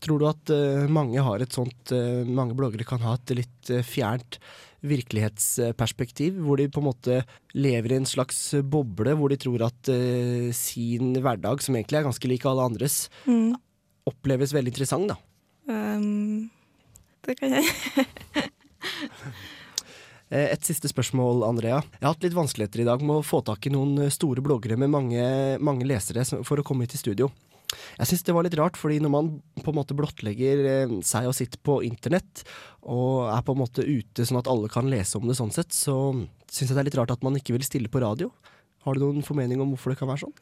Tror 0.04 0.20
du 0.20 0.26
at 0.28 0.52
eh, 0.52 0.84
mange 0.92 1.22
har 1.24 1.40
et 1.40 1.54
sånt 1.56 1.92
eh, 1.96 2.24
Mange 2.28 2.56
bloggere 2.58 2.84
kan 2.88 3.00
ha 3.06 3.14
et 3.16 3.32
litt 3.38 3.70
eh, 3.72 3.84
fjernt 3.86 4.38
virkelighetsperspektiv, 4.84 6.36
hvor 6.44 6.60
de 6.60 6.66
på 6.68 6.82
en 6.82 6.88
måte 6.90 7.14
lever 7.56 7.94
i 7.94 7.96
en 8.02 8.04
slags 8.04 8.36
boble, 8.68 9.14
hvor 9.16 9.32
de 9.32 9.38
tror 9.40 9.62
at 9.64 9.88
sin 10.52 11.14
hverdag, 11.24 11.62
som 11.64 11.78
egentlig 11.78 12.02
er 12.02 12.04
ganske 12.04 12.28
lik 12.28 12.44
alle 12.44 12.66
andres, 12.68 13.06
Mm. 13.24 13.54
oppleves 14.04 14.52
veldig 14.52 14.74
interessant, 14.74 15.08
da. 15.08 15.16
Um, 15.72 16.50
det 17.24 17.38
kan 17.40 17.56
jeg. 17.56 17.64
Et 20.34 20.68
siste 20.68 20.88
spørsmål, 20.92 21.46
Andrea. 21.48 21.80
Jeg 21.80 22.04
har 22.04 22.12
hatt 22.12 22.24
litt 22.28 22.36
vanskeligheter 22.36 22.84
i 22.84 22.88
dag 22.88 23.00
med 23.00 23.22
å 23.22 23.24
få 23.24 23.40
tak 23.46 23.64
i 23.64 23.72
noen 23.72 24.10
store 24.12 24.44
bloggere 24.44 24.76
med 24.76 24.92
mange, 24.92 25.24
mange 25.64 25.88
lesere 25.88 26.24
for 26.44 26.60
å 26.60 26.66
komme 26.66 26.84
hit 26.84 26.96
i 26.96 27.00
studio. 27.00 27.30
Jeg 27.98 28.10
syns 28.10 28.24
det 28.26 28.34
var 28.36 28.46
litt 28.46 28.56
rart, 28.58 28.78
fordi 28.78 29.00
når 29.02 29.12
man 29.12 29.30
på 29.62 29.72
en 29.72 29.78
måte 29.78 29.96
blottlegger 29.98 30.64
eh, 30.70 30.96
seg 31.06 31.28
og 31.30 31.36
sitt 31.36 31.58
på 31.66 31.80
internett, 31.86 32.44
og 32.84 33.30
er 33.32 33.44
på 33.46 33.54
en 33.54 33.62
måte 33.62 33.86
ute 33.86 34.26
sånn 34.26 34.40
at 34.40 34.50
alle 34.50 34.70
kan 34.72 34.90
lese 34.90 35.18
om 35.18 35.28
det 35.28 35.38
sånn 35.38 35.54
sett, 35.54 35.74
så 35.74 35.96
syns 36.48 36.68
jeg 36.68 36.74
det 36.74 36.82
er 36.84 36.90
litt 36.90 36.98
rart 37.00 37.14
at 37.14 37.24
man 37.26 37.38
ikke 37.38 37.56
vil 37.56 37.66
stille 37.66 37.90
på 37.90 38.02
radio. 38.04 38.30
Har 38.84 38.96
du 38.96 39.06
noen 39.06 39.24
formening 39.26 39.62
om 39.62 39.72
hvorfor 39.72 39.94
det 39.94 40.00
kan 40.00 40.10
være 40.10 40.26
sånn? 40.26 40.36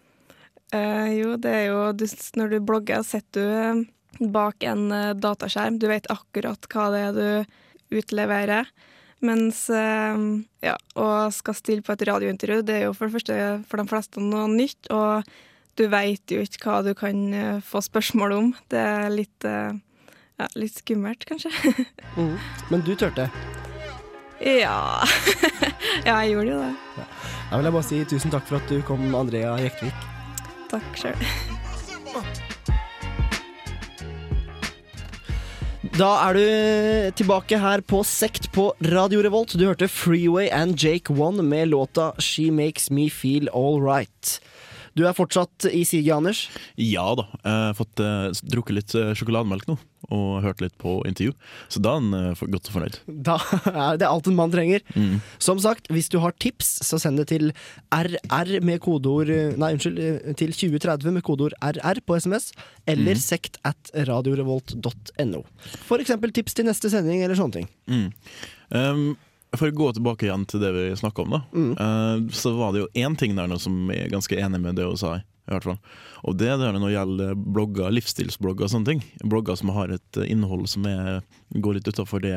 Uh, 0.73 1.09
jo, 1.13 1.35
det 1.37 1.51
er 1.53 1.67
jo 1.69 1.81
du, 1.93 2.07
Når 2.41 2.55
du 2.55 2.63
blogger, 2.65 3.05
sitter 3.05 3.45
du 3.45 3.59
eh, 3.59 4.31
bak 4.33 4.65
en 4.65 4.87
uh, 4.93 5.13
dataskjerm. 5.17 5.79
Du 5.79 5.87
vet 5.91 6.09
akkurat 6.13 6.69
hva 6.73 6.89
det 6.95 7.03
er 7.07 7.19
du 7.19 7.99
utleverer. 8.01 8.71
Mens 9.23 9.67
uh, 9.71 10.17
ja, 10.65 10.75
å 10.99 11.09
skal 11.35 11.59
stille 11.59 11.85
på 11.87 11.95
et 11.95 12.07
radiointervju, 12.09 12.65
det 12.67 12.79
er 12.79 12.87
jo 12.89 12.97
for 12.97 13.07
det 13.07 13.19
første 13.19 13.39
for 13.69 13.83
de 13.83 13.89
fleste 13.93 14.25
noe 14.25 14.49
nytt. 14.51 14.91
Og 14.91 15.29
du 15.79 15.87
veit 15.93 16.33
jo 16.33 16.43
ikke 16.45 16.69
hva 16.69 16.83
du 16.85 16.93
kan 16.99 17.23
eh, 17.37 17.63
få 17.65 17.83
spørsmål 17.85 18.37
om. 18.37 18.53
Det 18.73 18.81
er 18.81 19.09
litt, 19.13 19.47
eh, 19.49 19.73
ja, 20.41 20.49
litt 20.59 20.77
skummelt, 20.83 21.25
kanskje. 21.29 21.53
mm. 22.19 22.37
Men 22.73 22.85
du 22.87 22.95
turte. 22.95 23.29
ja. 24.43 25.07
ja, 26.09 26.21
jeg 26.23 26.35
gjorde 26.35 26.51
jo 26.51 26.61
det. 26.63 27.07
Da 27.51 27.59
vil 27.59 27.69
jeg 27.69 27.77
bare 27.79 27.89
si 27.89 28.05
tusen 28.09 28.33
takk 28.33 28.49
for 28.49 28.61
at 28.61 28.71
du 28.73 28.81
kom, 28.87 29.05
Andrea 29.17 29.57
Jektvik. 29.61 30.09
Takk 30.73 30.97
sjøl. 30.97 31.29
Da 35.93 36.09
er 36.25 36.37
du 36.39 36.45
tilbake 37.19 37.59
her 37.61 37.83
på 37.85 37.99
Sekt 38.07 38.47
på 38.55 38.71
Radio 38.95 39.21
Revolt. 39.21 39.53
Du 39.61 39.67
hørte 39.67 39.91
Freeway 39.93 40.49
and 40.49 40.81
Jake 40.81 41.13
One 41.13 41.45
med 41.45 41.69
låta 41.69 42.15
She 42.17 42.47
Makes 42.49 42.89
Me 42.89 43.11
Feel 43.13 43.51
All 43.53 43.77
Right. 43.83 44.39
Du 44.99 45.05
er 45.09 45.17
fortsatt 45.17 45.67
i 45.71 45.83
siget, 45.89 46.13
Anders. 46.15 46.45
Ja 46.77 47.05
da. 47.17 47.25
Jeg 47.41 47.65
har 47.71 47.77
fått 47.79 48.03
eh, 48.03 48.29
drukket 48.53 48.77
litt 48.77 48.95
eh, 48.99 49.13
sjokolademelk 49.17 49.65
nå, 49.71 49.77
og 50.13 50.43
hørt 50.45 50.61
litt 50.65 50.75
på 50.81 50.99
intervju. 51.09 51.33
Så 51.73 51.81
da 51.85 51.95
er 51.97 52.03
han 52.03 52.19
eh, 52.19 52.45
godt 52.53 52.69
fornøyd. 52.75 52.99
Da 53.09 53.39
er 53.73 54.03
det 54.03 54.11
alt 54.11 54.29
en 54.29 54.37
mann 54.37 54.53
trenger. 54.53 54.85
Mm. 54.93 55.23
Som 55.43 55.63
sagt, 55.65 55.89
hvis 55.93 56.13
du 56.13 56.19
har 56.25 56.37
tips, 56.43 56.75
så 56.85 57.01
send 57.01 57.23
det 57.23 57.31
til 57.33 57.55
RR 57.95 58.59
med 58.65 58.83
kodeord 58.85 59.33
Nei, 59.33 59.73
unnskyld, 59.77 59.99
til 60.39 60.53
2030 60.53 61.17
med 61.17 61.25
kodeord 61.25 61.57
RR 61.65 62.03
på 62.05 62.21
SMS, 62.21 62.51
eller 62.89 63.21
sekt 63.21 63.59
at 63.69 63.93
radiorevolt.no. 64.09 65.45
For 65.89 66.03
eksempel 66.03 66.35
tips 66.37 66.59
til 66.59 66.69
neste 66.69 66.93
sending, 66.93 67.25
eller 67.25 67.39
sånne 67.39 67.63
ting. 67.63 67.71
Mm. 67.89 68.09
Um, 68.73 69.07
for 69.59 69.69
å 69.69 69.77
gå 69.77 69.91
tilbake 69.97 70.27
igjen 70.27 70.47
til 70.49 70.63
det 70.63 70.73
vi 70.75 70.87
snakka 70.97 71.25
om, 71.25 71.37
da. 71.37 71.43
Mm. 71.53 71.73
eh, 71.73 72.35
så 72.37 72.55
var 72.57 72.73
det 72.73 72.85
jo 72.85 72.91
én 73.05 73.17
ting 73.19 73.37
der 73.37 73.51
nå 73.51 73.59
som 73.61 73.91
jeg 73.93 74.07
er 74.07 74.15
ganske 74.15 74.39
enig 74.39 74.61
med 74.63 74.79
det 74.79 74.89
hun 74.89 75.01
sa. 75.01 75.19
i 75.21 75.51
hvert 75.51 75.67
fall. 75.67 75.79
Og 76.23 76.37
det 76.39 76.53
er 76.53 76.61
når 76.61 76.79
det 76.79 76.93
gjelder 76.95 77.35
blogger, 77.35 77.91
livsstilsblogger 77.91 78.69
og 78.69 78.71
sånne 78.71 78.93
ting. 78.93 79.01
Blogger 79.27 79.59
som 79.59 79.73
har 79.75 79.91
et 79.91 80.21
innhold 80.23 80.69
som 80.71 80.87
er, 80.87 81.19
går 81.51 81.81
litt 81.81 81.89
utafor 81.91 82.23
det, 82.23 82.37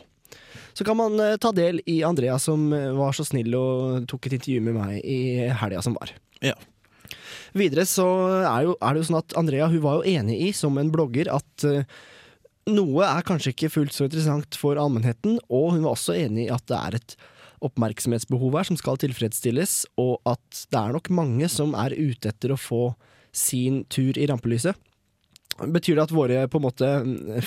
Så 0.74 0.84
kan 0.86 0.98
man 0.98 1.18
ta 1.42 1.52
del 1.52 1.80
i 1.90 2.04
Andrea 2.06 2.38
som 2.40 2.70
var 2.70 3.12
så 3.18 3.24
snill 3.26 3.50
og 3.58 4.06
tok 4.08 4.28
et 4.30 4.34
intervju 4.38 4.62
med 4.62 4.74
meg 4.78 5.02
i 5.04 5.48
helga 5.50 5.82
som 5.82 5.94
var. 5.98 6.12
Ja. 6.46 6.54
Videre 7.60 7.88
så 7.90 8.06
er, 8.42 8.68
jo, 8.68 8.76
er 8.82 8.94
det 8.94 9.02
jo 9.02 9.08
sånn 9.10 9.22
at 9.22 9.36
Andrea 9.40 9.70
hun 9.72 9.84
var 9.84 10.00
jo 10.00 10.18
enig 10.18 10.38
i, 10.50 10.52
som 10.56 10.78
en 10.80 10.92
blogger, 10.94 11.30
at 11.34 11.66
eh, 11.68 11.98
noe 12.72 13.08
er 13.08 13.26
kanskje 13.28 13.54
ikke 13.54 13.72
fullt 13.74 13.96
så 13.96 14.08
interessant 14.08 14.58
for 14.60 14.80
allmennheten, 14.80 15.40
og 15.48 15.74
hun 15.76 15.84
var 15.86 15.96
også 15.96 16.18
enig 16.18 16.48
i 16.48 16.54
at 16.54 16.66
det 16.70 16.80
er 16.80 17.00
et 17.00 17.18
oppmerksomhetsbehov 17.66 18.58
her 18.60 18.68
som 18.70 18.78
skal 18.78 19.00
tilfredsstilles, 19.02 19.80
og 20.02 20.20
at 20.30 20.66
det 20.72 20.82
er 20.82 20.98
nok 20.98 21.10
mange 21.16 21.50
som 21.52 21.74
er 21.80 21.96
ute 21.98 22.30
etter 22.30 22.54
å 22.54 22.60
få 22.60 22.84
sin 23.36 23.84
tur 23.94 24.18
i 24.18 24.28
rampelyset. 24.30 24.78
Betyr 25.58 25.98
det 25.98 26.06
at 26.06 26.14
våre 26.14 26.44
på 26.52 26.60
en 26.60 26.68
måte 26.68 26.90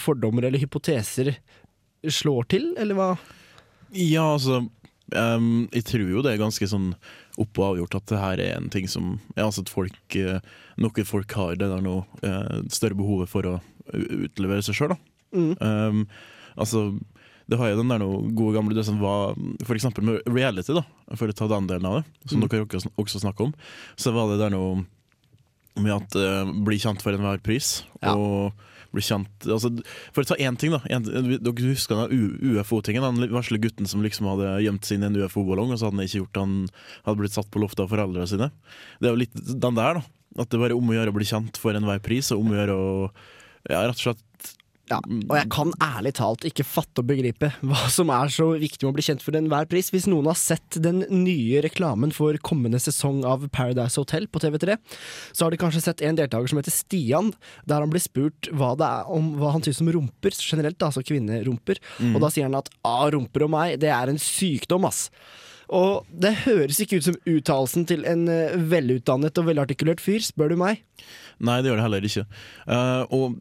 fordommer 0.00 0.48
eller 0.48 0.62
hypoteser 0.62 1.36
slår 2.10 2.48
til, 2.50 2.72
eller 2.80 2.98
hva? 2.98 3.10
Ja, 3.90 4.32
altså 4.34 4.64
um, 5.14 5.68
Jeg 5.74 5.86
tror 5.88 6.10
jo 6.10 6.22
det 6.24 6.34
er 6.34 6.42
ganske 6.42 6.66
sånn 6.70 6.92
opp 7.40 7.60
og 7.60 7.68
avgjort 7.72 7.96
at 7.98 8.10
det 8.12 8.20
her 8.20 8.42
er 8.44 8.56
en 8.56 8.68
ting 8.72 8.88
som 8.90 9.14
ja, 9.36 9.46
altså 9.46 9.64
at 9.64 9.72
folk, 9.72 10.00
eh, 10.18 10.40
Noen 10.80 11.08
folk 11.08 11.32
har 11.36 11.56
det 11.60 11.68
der 11.68 11.82
noe 11.84 12.04
eh, 12.24 12.60
større 12.72 12.96
behovet 12.96 13.28
for 13.28 13.48
å 13.48 13.56
utlevere 13.90 14.62
seg 14.64 14.76
sjøl. 14.78 14.94
Mm. 15.34 15.52
Ehm, 15.60 16.04
altså 16.56 16.90
det 17.50 17.58
har 17.58 17.72
jo 17.72 17.80
den 17.80 17.90
der 17.90 17.98
noe 18.02 18.30
gode 18.38 18.54
gamle 18.54 18.74
det 18.76 18.84
som 18.86 19.00
var 19.02 19.34
For 19.66 19.74
eksempel 19.74 20.04
med 20.06 20.28
reality, 20.30 20.74
da 20.76 20.84
for 21.18 21.30
å 21.30 21.34
ta 21.34 21.48
den 21.50 21.66
delen 21.66 21.88
av 21.88 21.96
det, 21.98 22.04
som 22.30 22.38
Mm. 22.38 22.48
dere 22.48 22.66
også, 22.66 22.90
også 22.96 23.20
snakker 23.24 23.48
om. 23.48 23.54
Så 23.96 24.12
var 24.14 24.30
det 24.30 24.38
der 24.38 24.50
noe 24.54 24.84
med 25.76 25.92
at 25.94 26.14
uh, 26.14 26.46
bli 26.46 26.78
kjent 26.78 27.02
for 27.02 27.12
enhver 27.12 27.42
pris. 27.42 27.84
Ja. 28.02 28.14
Og 28.14 28.52
bli 28.94 29.02
kjent 29.04 29.46
altså, 29.46 29.70
For 30.14 30.24
å 30.24 30.28
ta 30.30 30.38
én 30.42 30.56
ting, 30.60 30.74
da. 30.74 30.80
En, 30.90 31.04
dere 31.06 31.66
husker 31.68 32.04
den 32.08 32.36
UFO-tingen? 32.54 33.06
Den 33.06 33.34
vesle 33.34 33.60
gutten 33.62 33.88
som 33.90 34.04
liksom 34.04 34.28
hadde 34.32 34.56
gjemt 34.64 34.86
seg 34.86 34.98
inn 34.98 35.06
i 35.06 35.10
en 35.10 35.18
UFO-ballong, 35.24 35.74
og 35.74 35.80
så 35.80 35.88
hadde 35.88 36.00
han 36.00 36.08
ikke 36.08 36.22
gjort. 36.22 36.40
Han 36.42 36.56
hadde 37.06 37.22
blitt 37.22 37.36
satt 37.36 37.50
på 37.52 37.62
loftet 37.62 37.84
av 37.84 37.92
foreldrene 37.92 38.30
sine. 38.30 38.50
Det 39.00 39.10
er 39.10 39.14
jo 39.14 39.22
litt 39.22 39.36
den 39.36 39.78
der, 39.78 40.00
da. 40.00 40.06
At 40.40 40.50
det 40.50 40.60
bare 40.62 40.74
er 40.74 40.78
om 40.78 40.90
å 40.92 40.96
gjøre 40.96 41.12
å 41.12 41.16
bli 41.16 41.26
kjent 41.26 41.58
for 41.58 41.74
enhver 41.74 42.02
pris, 42.04 42.30
og 42.34 42.44
om 42.44 42.52
å 42.52 42.58
gjøre 42.58 42.78
å 42.78 42.90
ja, 43.68 43.82
rett 43.84 43.98
og 43.98 44.04
slett 44.04 44.54
Ja, 44.90 44.98
og 45.06 45.34
jeg 45.38 45.46
kan 45.54 45.70
ærlig 45.84 46.12
talt 46.18 46.44
ikke 46.48 46.64
fatte 46.66 47.02
og 47.02 47.06
begripe 47.06 47.52
hva 47.62 47.84
som 47.92 48.10
er 48.10 48.32
så 48.34 48.48
viktig 48.58 48.82
med 48.82 48.90
å 48.90 48.96
bli 48.96 49.04
kjent 49.06 49.22
for 49.22 49.36
enhver 49.38 49.68
pris. 49.70 49.92
Hvis 49.94 50.08
noen 50.10 50.26
har 50.26 50.38
sett 50.38 50.80
den 50.82 51.04
nye 51.12 51.60
reklamen 51.62 52.10
for 52.14 52.34
kommende 52.42 52.80
sesong 52.82 53.22
av 53.28 53.44
Paradise 53.54 54.00
Hotel 54.00 54.26
på 54.26 54.42
TV3, 54.42 54.76
så 55.30 55.46
har 55.46 55.54
de 55.54 55.60
kanskje 55.60 55.84
sett 55.84 56.02
en 56.06 56.18
deltaker 56.18 56.50
som 56.50 56.58
heter 56.58 56.74
Stian, 56.74 57.30
der 57.70 57.84
han 57.84 57.92
blir 57.92 58.02
spurt 58.02 58.50
hva 58.50 58.72
det 58.80 58.88
er 58.88 59.12
om 59.14 59.30
hva 59.38 59.54
han 59.54 59.62
syns 59.66 59.82
om 59.84 59.92
rumper 59.94 60.34
generelt, 60.34 60.82
altså 60.82 61.04
kvinnerumper. 61.06 61.78
Og 62.16 62.18
da 62.24 62.32
sier 62.34 62.50
han 62.50 62.58
at 62.58 62.72
ah, 62.82 63.06
rumper 63.14 63.46
og 63.46 63.54
meg, 63.54 63.78
det 63.82 63.92
er 63.94 64.10
en 64.10 64.18
sykdom, 64.20 64.88
ass. 64.90 65.06
Og 65.70 66.06
det 66.10 66.32
høres 66.44 66.80
ikke 66.82 66.98
ut 66.98 67.06
som 67.06 67.18
uttalelsen 67.30 67.86
til 67.86 68.02
en 68.08 68.26
eh, 68.30 68.56
velutdannet 68.70 69.38
og 69.38 69.50
velartikulert 69.50 70.02
fyr, 70.02 70.22
spør 70.24 70.54
du 70.54 70.60
meg. 70.60 70.82
Nei, 71.40 71.56
det 71.62 71.70
gjør 71.70 71.78
det 71.78 71.84
heller 71.86 72.04
ikke. 72.04 72.22
Uh, 72.68 73.02
og 73.16 73.36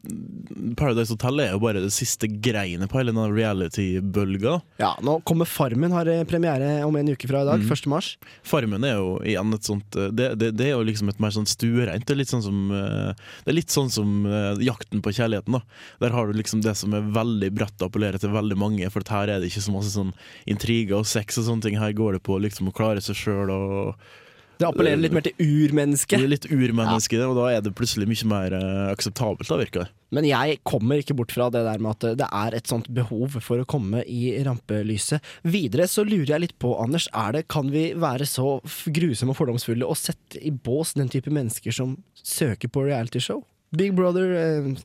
Paradise 0.78 1.12
Hotel 1.12 1.42
er 1.44 1.50
jo 1.52 1.60
bare 1.60 1.82
det 1.84 1.92
siste 1.92 2.30
greiene 2.40 2.88
på 2.88 2.96
hele 2.96 3.12
den 3.12 3.34
reality-bølga. 3.34 4.54
Ja, 4.80 4.94
nå 5.04 5.18
kommer 5.28 5.48
Farmen, 5.48 5.92
har 5.92 6.08
eh, 6.08 6.22
premiere 6.28 6.78
om 6.86 6.96
en 6.96 7.10
uke 7.12 7.28
fra 7.28 7.42
i 7.44 7.48
dag, 7.50 7.60
1. 7.60 7.88
mars. 7.92 8.14
Farmen 8.46 8.86
er 8.88 8.96
jo 8.96 9.18
igjen 9.26 9.52
et 9.52 9.66
sånt 9.68 9.98
Det, 10.16 10.30
det, 10.40 10.52
det 10.56 10.70
er 10.70 10.72
jo 10.78 10.86
liksom 10.86 11.10
et 11.12 11.20
mer 11.20 11.34
sånn 11.34 11.48
stuereint. 11.50 12.06
Det 12.08 12.14
er 12.14 12.20
litt 12.22 12.32
sånn 12.32 12.44
som, 12.44 12.62
det 12.70 13.52
er 13.52 13.58
litt 13.58 13.74
sånn 13.74 13.90
som 13.92 14.24
Jakten 14.62 15.02
på 15.04 15.12
kjærligheten. 15.18 15.58
da 15.58 15.60
Der 16.06 16.16
har 16.16 16.30
du 16.30 16.38
liksom 16.38 16.62
det 16.64 16.76
som 16.80 16.94
er 16.96 17.12
veldig 17.12 17.50
bredt 17.58 17.84
å 17.84 17.90
appellere 17.90 18.20
til 18.22 18.32
veldig 18.32 18.56
mange, 18.60 18.88
for 18.94 19.04
her 19.12 19.34
er 19.34 19.42
det 19.42 19.50
ikke 19.50 19.66
så 19.66 19.74
masse 19.74 19.92
sånn 19.92 20.14
intriger 20.48 21.02
og 21.02 21.08
sex 21.10 21.36
og 21.42 21.48
sånne 21.50 21.66
ting. 21.66 21.78
Her 21.80 21.92
går 21.96 22.16
det 22.16 22.19
på 22.26 22.40
liksom 22.42 22.70
å 22.70 22.74
klare 22.76 23.02
seg 23.04 23.18
sjøl 23.18 23.52
og 23.54 23.94
Det 24.60 24.68
appellerer 24.68 25.00
litt 25.00 25.14
mer 25.16 25.24
til 25.24 25.32
det 25.38 25.46
urmennesket. 25.46 26.20
litt 26.28 26.46
urmenneske 26.52 27.16
ja. 27.16 27.28
og 27.30 27.38
da 27.38 27.46
er 27.54 27.64
det 27.64 27.72
plutselig 27.78 28.08
mye 28.10 28.28
mer 28.28 28.56
eh, 28.58 28.90
akseptabelt, 28.90 29.48
da, 29.48 29.58
virker 29.60 29.84
det. 29.84 29.92
Men 30.10 30.26
jeg 30.26 30.58
kommer 30.66 31.00
ikke 31.00 31.14
bort 31.16 31.32
fra 31.32 31.46
det 31.54 31.62
der 31.64 31.80
med 31.80 31.94
at 31.94 32.18
det 32.18 32.26
er 32.26 32.56
et 32.58 32.68
sånt 32.68 32.90
behov 32.92 33.38
for 33.40 33.62
å 33.62 33.68
komme 33.68 34.02
i 34.04 34.34
rampelyset. 34.44 35.22
Videre 35.46 35.86
så 35.88 36.04
lurer 36.04 36.34
jeg 36.34 36.44
litt 36.44 36.58
på, 36.60 36.74
Anders, 36.82 37.06
er 37.14 37.38
det, 37.38 37.46
kan 37.48 37.70
vi 37.72 37.90
være 37.94 38.26
så 38.28 38.58
grusomme 38.90 39.32
og 39.32 39.38
fordomsfulle 39.38 39.86
og 39.86 39.98
sette 40.00 40.42
i 40.42 40.52
bås 40.52 40.96
den 40.98 41.08
type 41.12 41.32
mennesker 41.32 41.72
som 41.72 41.96
søker 42.20 42.68
på 42.68 42.84
realityshow? 42.90 43.44
Big 43.76 43.94
Brother, 43.94 44.32
eh, 44.34 44.76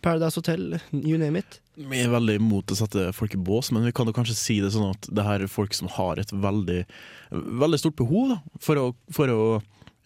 Paradise 0.00 0.38
Hotel, 0.40 0.78
you 0.92 1.18
name 1.18 1.38
it. 1.38 1.60
Vi 1.76 2.00
er 2.00 2.12
veldig 2.12 2.38
imot 2.40 2.72
å 2.72 2.76
sette 2.78 3.10
folk 3.16 3.34
i 3.36 3.40
bås, 3.40 3.70
men 3.72 3.84
vi 3.84 3.92
kan 3.96 4.08
jo 4.08 4.14
kanskje 4.16 4.36
si 4.36 4.56
det 4.60 4.72
sånn 4.74 4.94
at 4.94 5.08
det 5.12 5.24
her 5.26 5.44
er 5.44 5.52
folk 5.52 5.76
som 5.76 5.90
har 5.92 6.20
et 6.20 6.32
veldig, 6.32 6.82
veldig 7.30 7.80
stort 7.80 7.98
behov 8.00 8.32
da, 8.34 8.38
for, 8.60 8.80
å, 8.80 8.86
for 9.12 9.32
å 9.32 9.42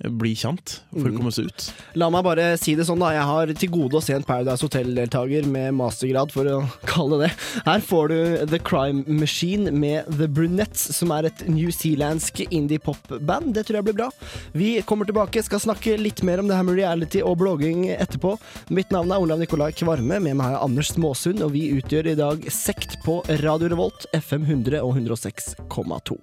bli 0.03 0.33
kjent, 0.37 0.81
for 0.91 1.07
å 1.09 1.15
komme 1.15 1.31
seg 1.33 1.47
ut. 1.49 1.67
La 2.01 2.09
meg 2.13 2.25
bare 2.27 2.47
si 2.61 2.75
det 2.77 2.87
sånn, 2.89 2.99
da. 3.01 3.13
Jeg 3.15 3.27
har 3.29 3.53
til 3.61 3.71
gode 3.73 4.01
å 4.01 4.03
se 4.05 4.17
en 4.17 4.27
Paradise 4.27 4.67
Hotel-deltaker 4.67 5.47
med 5.49 5.77
mastergrad, 5.79 6.33
for 6.35 6.51
å 6.51 6.59
kalle 6.91 7.21
det. 7.23 7.31
Her 7.67 7.85
får 7.85 8.11
du 8.11 8.19
The 8.51 8.61
Crime 8.67 9.05
Machine 9.21 9.71
med 9.71 10.11
The 10.19 10.27
Brunettes, 10.29 10.89
som 10.99 11.15
er 11.15 11.31
et 11.31 11.45
newzealandsk 11.47 12.43
indie-pop-band. 12.49 13.55
Det 13.55 13.67
tror 13.69 13.81
jeg 13.81 13.89
blir 13.91 13.99
bra. 14.03 14.11
Vi 14.53 14.75
kommer 14.89 15.09
tilbake, 15.09 15.45
skal 15.47 15.63
snakke 15.63 15.97
litt 16.01 16.25
mer 16.27 16.43
om 16.43 16.51
det 16.51 16.59
her 16.59 16.67
med 16.67 16.81
reality 16.81 17.23
og 17.25 17.39
blogging 17.45 17.87
etterpå. 17.95 18.35
Mitt 18.75 18.93
navn 18.95 19.15
er 19.15 19.23
Olav 19.23 19.41
Nikolai 19.43 19.71
Kvarme, 19.79 20.19
med 20.19 20.39
meg 20.41 20.59
er 20.59 20.63
Anders 20.65 20.91
Småsund, 20.97 21.45
og 21.47 21.55
vi 21.55 21.69
utgjør 21.79 22.11
i 22.13 22.19
dag 22.19 22.51
Sekt 22.53 22.99
på 23.07 23.21
Radio 23.47 23.71
Revolt, 23.73 24.09
FM 24.19 24.49
100 24.51 24.83
og 24.83 24.99
106,2. 24.99 26.19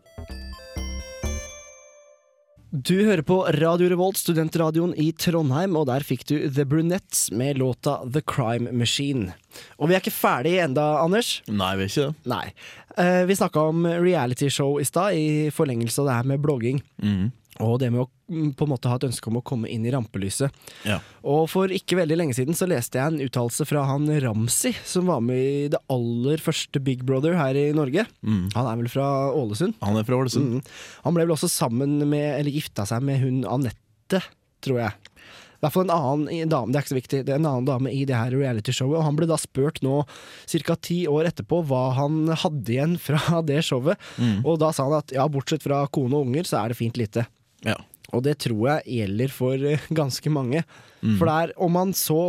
Du 2.72 2.94
hører 3.04 3.20
på 3.28 3.42
Radio 3.52 3.90
Revolt, 3.92 4.16
studentradioen 4.16 4.94
i 4.96 5.10
Trondheim, 5.20 5.74
og 5.76 5.90
der 5.90 6.06
fikk 6.08 6.22
du 6.30 6.38
The 6.46 6.64
Brunettes 6.64 7.26
med 7.36 7.58
låta 7.60 7.98
The 8.08 8.22
Crime 8.24 8.72
Machine. 8.72 9.34
Og 9.76 9.90
vi 9.90 9.98
er 9.98 10.00
ikke 10.00 10.14
ferdige 10.16 10.62
enda, 10.64 10.86
Anders. 11.02 11.34
Nei, 11.52 11.74
vi 11.76 11.84
er 11.84 11.92
ikke 11.92 12.06
det. 12.06 12.30
Nei. 12.32 12.46
Eh, 12.96 13.26
vi 13.28 13.36
snakka 13.36 13.66
om 13.74 13.84
realityshow 13.84 14.80
i 14.80 14.88
stad, 14.88 15.20
i 15.20 15.52
forlengelse 15.52 16.00
av 16.00 16.08
det 16.08 16.16
her 16.22 16.32
med 16.32 16.46
blogging. 16.48 16.80
Mm. 17.04 17.34
Og 17.60 17.76
det 17.84 17.92
med 17.92 18.06
å 18.06 18.10
på 18.58 18.66
en 18.66 18.72
måte 18.72 18.92
ha 18.92 18.98
et 18.98 19.08
ønske 19.10 19.30
om 19.32 19.40
å 19.40 19.44
komme 19.46 19.70
inn 19.72 19.86
i 19.86 19.92
rampelyset. 19.94 20.54
Ja. 20.88 21.00
Og 21.28 21.46
for 21.52 21.72
ikke 21.74 22.00
veldig 22.00 22.18
lenge 22.20 22.38
siden 22.38 22.58
så 22.58 22.68
leste 22.70 23.00
jeg 23.00 23.14
en 23.14 23.24
uttalelse 23.26 23.68
fra 23.70 23.86
han 23.90 24.08
Ramsi, 24.24 24.74
som 24.88 25.12
var 25.12 25.22
med 25.26 25.42
i 25.42 25.70
det 25.74 25.82
aller 25.92 26.42
første 26.44 26.82
Big 26.84 27.06
Brother 27.08 27.38
her 27.40 27.58
i 27.60 27.70
Norge. 27.78 28.08
Mm. 28.24 28.50
Han 28.56 28.72
er 28.72 28.82
vel 28.82 28.92
fra 28.92 29.08
Ålesund? 29.36 29.78
Han 29.84 30.00
er 30.00 30.08
fra 30.08 30.20
Ålesund. 30.22 30.58
Mm. 30.58 30.74
Han 31.06 31.18
ble 31.18 31.28
vel 31.28 31.38
også 31.38 31.52
sammen 31.52 32.00
med, 32.06 32.28
eller 32.40 32.56
gifta 32.56 32.88
seg 32.90 33.04
med 33.06 33.22
hun 33.24 33.44
Anette, 33.50 34.24
tror 34.64 34.84
jeg. 34.86 35.12
I 35.62 35.68
hvert 35.68 35.76
fall 35.76 35.84
en 35.86 35.94
annen 35.94 36.50
dame, 36.50 36.74
det 36.74 36.80
er 36.80 36.82
ikke 36.82 36.90
så 36.90 36.98
viktig, 36.98 37.18
det 37.28 37.34
er 37.36 37.38
en 37.38 37.46
annen 37.46 37.68
dame 37.68 37.92
i 37.94 38.00
det 38.10 38.18
her 38.18 38.34
realityshowet. 38.34 38.98
Og 38.98 39.06
han 39.06 39.18
ble 39.20 39.28
da 39.30 39.38
spurt 39.38 39.78
nå 39.86 40.00
ca. 40.50 40.76
ti 40.82 41.04
år 41.06 41.30
etterpå 41.30 41.60
hva 41.70 41.84
han 42.00 42.32
hadde 42.34 42.74
igjen 42.74 42.96
fra 42.98 43.44
det 43.50 43.60
showet. 43.68 44.02
Mm. 44.18 44.40
Og 44.42 44.58
da 44.64 44.72
sa 44.74 44.88
han 44.88 44.98
at 44.98 45.14
ja, 45.14 45.28
bortsett 45.30 45.62
fra 45.62 45.84
kone 45.94 46.18
og 46.18 46.32
unger, 46.32 46.50
så 46.50 46.64
er 46.64 46.74
det 46.74 46.80
fint 46.82 46.98
lite. 46.98 47.28
Ja. 47.62 47.78
Og 48.16 48.24
det 48.28 48.38
tror 48.46 48.64
jeg 48.70 49.00
gjelder 49.00 49.34
for 49.34 49.68
eh, 49.74 49.90
ganske 50.02 50.34
mange. 50.34 50.64
Mm. 51.02 51.18
For 51.20 51.28
det 51.28 51.36
er, 51.36 51.54
om 51.62 51.76
man 51.80 51.94
så 51.98 52.22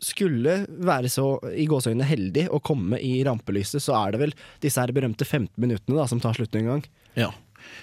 skulle 0.00 0.62
være 0.80 1.10
så 1.12 1.34
i 1.52 1.66
gåseøynene 1.68 2.06
heldig 2.08 2.46
å 2.56 2.62
komme 2.64 2.96
i 3.04 3.18
rampelyset, 3.26 3.82
så 3.84 3.98
er 3.98 4.14
det 4.14 4.22
vel 4.22 4.32
disse 4.64 4.80
her 4.80 4.92
berømte 4.96 5.26
15 5.28 5.52
minuttene 5.60 5.98
da, 5.98 6.06
som 6.08 6.22
tar 6.24 6.38
slutten 6.38 6.62
en 6.64 6.74
gang. 6.74 6.84
ja. 7.20 7.30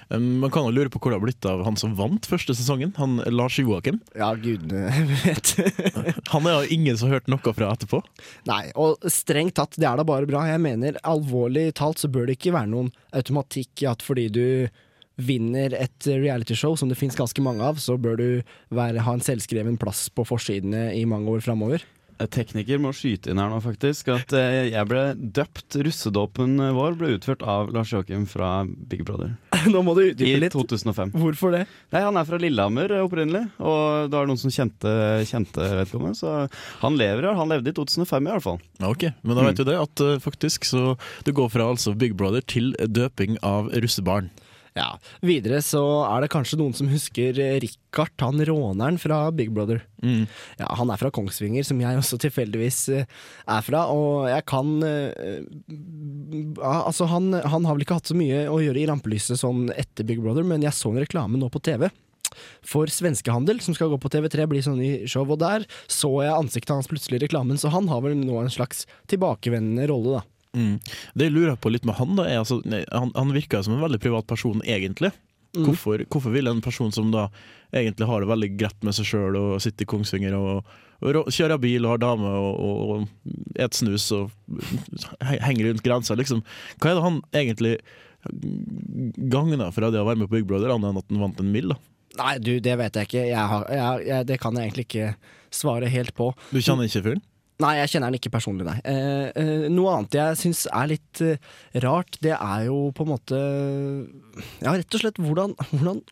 Um, 0.09 0.39
Man 0.41 0.49
kan 0.49 0.65
jo 0.65 0.71
lure 0.73 0.89
på 0.89 0.97
hvor 0.97 1.11
det 1.13 1.19
har 1.19 1.21
blitt 1.21 1.45
av 1.45 1.59
han 1.61 1.75
som 1.77 1.91
vant 1.93 2.25
første 2.25 2.55
sesongen, 2.57 2.95
han 2.97 3.19
Lars 3.29 3.59
Joakim. 3.61 3.99
Ja, 4.17 4.31
gudene 4.33 4.87
vet. 5.23 5.51
Han 6.33 6.47
er 6.49 6.55
jo 6.63 6.71
ingen 6.73 6.97
som 6.97 7.11
har 7.11 7.19
hørt 7.19 7.29
noe 7.29 7.53
fra 7.53 7.69
etterpå. 7.75 7.99
Nei, 8.49 8.71
og 8.73 9.05
strengt 9.13 9.53
tatt, 9.59 9.77
det 9.77 9.85
er 9.85 9.99
da 10.01 10.05
bare 10.07 10.25
bra. 10.25 10.47
Jeg 10.49 10.63
mener, 10.63 10.97
alvorlig 11.07 11.69
talt 11.77 12.01
så 12.01 12.09
bør 12.09 12.25
det 12.25 12.39
ikke 12.39 12.55
være 12.57 12.71
noen 12.73 12.89
automatikk 13.15 13.85
i 13.85 13.89
at 13.91 14.01
fordi 14.01 14.25
du 14.33 14.43
vinner 15.17 15.73
et 15.77 16.08
realityshow, 16.08 16.77
som 16.77 16.89
det 16.91 16.97
fins 16.99 17.17
ganske 17.17 17.41
mange 17.43 17.65
av, 17.65 17.82
så 17.82 17.97
bør 17.97 18.17
du 18.21 18.27
være, 18.69 19.03
ha 19.06 19.17
en 19.17 19.23
selvskreven 19.23 19.80
plass 19.82 20.08
på 20.13 20.25
forsidene 20.27 20.91
i 20.97 21.06
mange 21.10 21.34
år 21.34 21.45
framover. 21.45 21.86
Tekniker 22.17 22.80
må 22.82 22.89
skyte 22.97 23.30
inn 23.30 23.38
her 23.38 23.51
nå, 23.51 23.60
faktisk. 23.62 24.08
At 24.10 24.34
eh, 24.34 24.71
jeg 24.71 24.89
ble 24.89 25.01
døpt. 25.38 25.77
Russedåpen 25.86 26.56
vår 26.73 26.95
ble 26.97 27.12
utført 27.13 27.43
av 27.45 27.69
Lars 27.75 27.91
Joakim 27.93 28.23
fra 28.30 28.63
Big 28.65 29.03
Brother. 29.06 29.36
Nå 29.73 29.84
må 29.86 29.93
du 29.97 30.01
I 30.01 30.10
utdype 30.15 30.39
litt. 30.41 30.56
2005. 30.56 31.13
Hvorfor 31.13 31.53
det? 31.53 31.63
Nei, 31.93 32.01
Han 32.01 32.17
er 32.17 32.25
fra 32.25 32.39
Lillehammer 32.41 32.95
eh, 32.95 33.03
opprinnelig, 33.06 33.43
og 33.62 34.10
da 34.10 34.17
er 34.17 34.25
det 34.25 34.32
noen 34.34 34.41
som 34.41 34.53
kjente, 34.53 34.95
kjente 35.30 35.69
vedkommende. 35.84 36.17
Så 36.17 36.34
han 36.82 36.97
lever, 36.97 37.30
her. 37.30 37.38
Han 37.38 37.53
levde 37.53 37.69
i 37.73 37.77
2005 37.77 38.17
i 38.17 38.34
hvert 38.34 38.47
fall. 38.47 38.60
Ok, 38.89 39.08
Men 39.21 39.38
da 39.38 39.45
vet 39.51 39.62
du 39.62 39.67
det, 39.69 39.77
at 39.77 40.06
eh, 40.08 40.17
faktisk 40.23 40.65
så 40.65 40.88
det 41.27 41.38
går 41.38 41.53
fra 41.53 41.69
altså 41.69 41.93
Big 41.93 42.17
Brother 42.17 42.41
til 42.41 42.73
døping 42.82 43.38
av 43.45 43.69
russebarn. 43.77 44.34
Ja. 44.77 44.87
Videre 45.25 45.59
så 45.65 45.81
er 46.05 46.23
det 46.23 46.31
kanskje 46.33 46.59
noen 46.59 46.75
som 46.77 46.89
husker 46.91 47.37
eh, 47.41 47.57
Richard, 47.63 48.13
han 48.21 48.43
råneren 48.45 48.99
fra 49.01 49.23
Big 49.33 49.49
Brother. 49.55 49.81
Mm. 50.03 50.27
Ja, 50.59 50.69
Han 50.77 50.91
er 50.93 51.01
fra 51.01 51.11
Kongsvinger, 51.13 51.65
som 51.65 51.81
jeg 51.81 51.97
også 51.97 52.19
tilfeldigvis 52.21 52.81
eh, 52.93 53.07
er 53.49 53.65
fra, 53.65 53.87
og 53.89 54.27
jeg 54.29 54.45
kan 54.49 54.73
eh, 54.85 55.39
ja, 56.61 56.75
Altså, 56.83 57.07
han, 57.09 57.31
han 57.33 57.65
har 57.65 57.77
vel 57.77 57.87
ikke 57.87 57.97
hatt 57.97 58.11
så 58.11 58.17
mye 58.17 58.45
å 58.51 58.59
gjøre 58.61 58.83
i 58.83 58.89
rampelyset 58.89 59.41
sånn 59.41 59.71
etter 59.73 60.05
Big 60.07 60.21
Brother, 60.21 60.45
men 60.45 60.65
jeg 60.65 60.77
så 60.77 60.93
en 60.93 61.01
reklame 61.01 61.41
nå 61.41 61.49
på 61.53 61.63
TV. 61.65 61.89
For 62.67 62.91
svenskehandel, 62.91 63.61
som 63.63 63.73
skal 63.73 63.89
gå 63.89 63.97
på 64.01 64.11
TV3, 64.13 64.45
blir 64.51 64.65
sånn 64.65 64.81
i 64.83 64.91
show, 65.09 65.25
og 65.25 65.39
der 65.41 65.65
så 65.89 66.11
jeg 66.21 66.35
ansiktet 66.35 66.75
hans 66.75 66.89
plutselig 66.91 67.21
i 67.21 67.25
reklamen, 67.25 67.57
så 67.57 67.71
han 67.73 67.89
har 67.89 68.03
vel 68.05 68.17
nå 68.19 68.41
en 68.43 68.53
slags 68.53 68.85
tilbakevendende 69.09 69.87
rolle, 69.89 70.19
da. 70.19 70.37
Mm. 70.55 70.77
Det 71.17 71.27
jeg 71.27 71.36
lurer 71.36 71.57
på 71.60 71.71
litt 71.73 71.86
med 71.88 71.97
han, 71.99 72.15
da, 72.17 72.27
er 72.29 72.41
altså 72.41 72.62
Han, 72.65 73.12
han 73.15 73.33
virker 73.36 73.65
som 73.65 73.75
en 73.75 73.83
veldig 73.83 73.99
privat 74.03 74.27
person, 74.29 74.62
egentlig. 74.65 75.12
Hvorfor, 75.57 76.03
hvorfor 76.12 76.33
vil 76.33 76.49
en 76.49 76.62
person 76.62 76.91
som 76.93 77.10
da 77.13 77.27
egentlig 77.73 78.07
har 78.07 78.21
det 78.21 78.29
veldig 78.29 78.49
greit 78.60 78.83
med 78.86 78.93
seg 78.93 79.07
sjøl 79.10 79.38
og 79.39 79.62
sitter 79.63 79.88
i 79.88 79.89
Kongsvinger 79.89 80.36
og, 80.38 80.67
og 81.01 81.17
og 81.21 81.31
kjører 81.33 81.60
bil 81.62 81.86
og 81.86 81.95
har 81.95 82.01
dame 82.01 82.29
og, 82.29 82.62
og, 82.91 83.33
et 83.62 83.77
snus 83.77 84.07
og 84.15 84.31
henger 85.21 85.69
rundt 85.69 85.83
grensa, 85.86 86.17
liksom 86.17 86.41
Hva 86.81 86.89
er 86.89 86.97
det 86.97 87.05
han 87.05 87.19
egentlig 87.38 87.75
gagner 89.31 89.69
fra 89.75 89.91
det 89.93 90.01
å 90.01 90.07
være 90.07 90.23
med 90.23 90.31
på 90.31 90.39
Big 90.39 90.47
Brother, 90.49 90.73
annet 90.73 90.89
enn 90.89 91.01
at 91.03 91.13
han 91.13 91.21
vant 91.21 91.41
en 91.43 91.53
mill? 91.53 91.75
Nei, 92.17 92.33
du, 92.41 92.55
det 92.63 92.73
vet 92.79 92.97
jeg 92.97 93.10
ikke. 93.10 93.25
Jeg 93.29 93.49
har, 93.51 93.65
jeg, 93.69 94.05
jeg, 94.10 94.27
det 94.31 94.39
kan 94.41 94.57
jeg 94.57 94.69
egentlig 94.69 94.88
ikke 94.88 95.10
svare 95.53 95.91
helt 95.93 96.15
på. 96.17 96.31
Du 96.49 96.57
kjenner 96.57 96.89
ikke 96.89 97.03
fyren? 97.05 97.21
Nei, 97.57 97.71
jeg 97.79 97.89
kjenner 97.89 98.11
den 98.11 98.19
ikke 98.19 98.29
personlig, 98.35 98.65
nei. 98.67 98.75
Eh, 98.85 99.29
eh, 99.33 99.63
noe 99.73 99.95
annet 99.95 100.13
jeg 100.13 100.37
syns 100.43 100.59
er 100.69 100.91
litt 100.91 101.21
eh, 101.25 101.39
rart, 101.81 102.19
det 102.21 102.35
er 102.35 102.67
jo 102.67 102.91
på 102.93 103.05
en 103.07 103.09
måte 103.15 103.39
Ja, 104.61 104.75
rett 104.75 104.93
og 104.93 105.01
slett 105.01 105.17
hvordan, 105.17 105.55
hvordan 105.71 106.03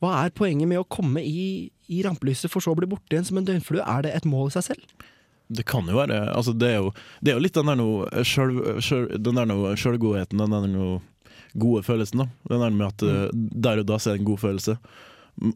Hva 0.00 0.14
er 0.22 0.32
poenget 0.32 0.70
med 0.70 0.80
å 0.80 0.86
komme 0.88 1.20
i, 1.20 1.68
i 1.92 2.00
rampelyset 2.06 2.48
for 2.52 2.64
så 2.64 2.72
å 2.72 2.80
bli 2.80 2.88
borte 2.88 3.12
igjen 3.12 3.28
som 3.28 3.40
en 3.42 3.48
døgnflue? 3.50 3.84
Er 3.84 4.08
det 4.08 4.14
et 4.16 4.28
mål 4.28 4.48
i 4.48 4.56
seg 4.56 4.70
selv? 4.70 5.04
Det 5.52 5.66
kan 5.68 5.84
jo 5.88 6.00
være 6.00 6.22
altså 6.32 6.52
det, 6.56 6.72
er 6.72 6.82
jo, 6.82 6.90
det 7.24 7.32
er 7.32 7.38
jo 7.38 7.44
litt 7.44 7.56
den 7.56 7.68
der 7.68 7.80
noe 7.80 8.24
sjøl- 8.24 8.80
sjøl- 8.84 9.12
Den 9.20 9.40
der 9.40 9.48
noe 9.48 9.76
sjølgodheten, 9.80 10.40
den 10.40 10.56
der 10.56 10.68
noe 10.72 10.98
gode 11.60 11.84
følelsen. 11.84 12.24
da 12.24 12.54
Den 12.54 12.64
der 12.64 12.72
med 12.72 12.88
at 12.88 13.04
mm. 13.04 13.48
der 13.68 13.80
og 13.82 13.88
da 13.88 14.00
så 14.00 14.10
er 14.10 14.16
det 14.16 14.24
en 14.24 14.32
god 14.32 14.42
følelse. 14.48 14.80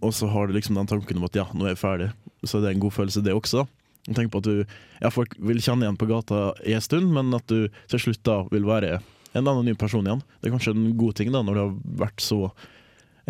Og 0.01 0.13
så 0.17 0.29
har 0.33 0.49
du 0.49 0.57
liksom 0.57 0.77
den 0.77 0.89
tanken 0.89 1.21
om 1.21 1.29
at 1.29 1.37
ja, 1.37 1.45
nå 1.53 1.65
er 1.65 1.75
jeg 1.75 1.81
ferdig. 1.81 2.09
Så 2.45 2.61
det 2.61 2.71
er 2.71 2.77
en 2.77 2.85
god 2.85 2.95
følelse, 2.97 3.25
det 3.25 3.35
også. 3.37 3.65
da 3.65 3.82
Tenker 4.09 4.33
på 4.35 4.43
at 4.43 4.49
du 4.49 4.63
ja, 5.03 5.11
Folk 5.15 5.35
vil 5.39 5.63
kjenne 5.63 5.87
igjen 5.87 5.99
på 6.01 6.09
gata 6.11 6.51
i 6.67 6.75
en 6.75 6.85
stund, 6.85 7.13
men 7.15 7.35
at 7.37 7.47
du 7.51 7.69
til 7.93 8.03
slutt 8.03 8.23
da 8.27 8.43
vil 8.51 8.67
være 8.67 8.97
en 9.33 9.49
anonym 9.49 9.79
person 9.79 10.07
igjen. 10.07 10.23
Det 10.41 10.51
er 10.51 10.57
kanskje 10.57 10.75
en 10.75 10.89
god 10.99 11.19
ting 11.19 11.33
da 11.35 11.43
når 11.45 11.59
du 11.59 11.63
har 11.63 11.75
vært 12.07 12.25
så 12.25 12.41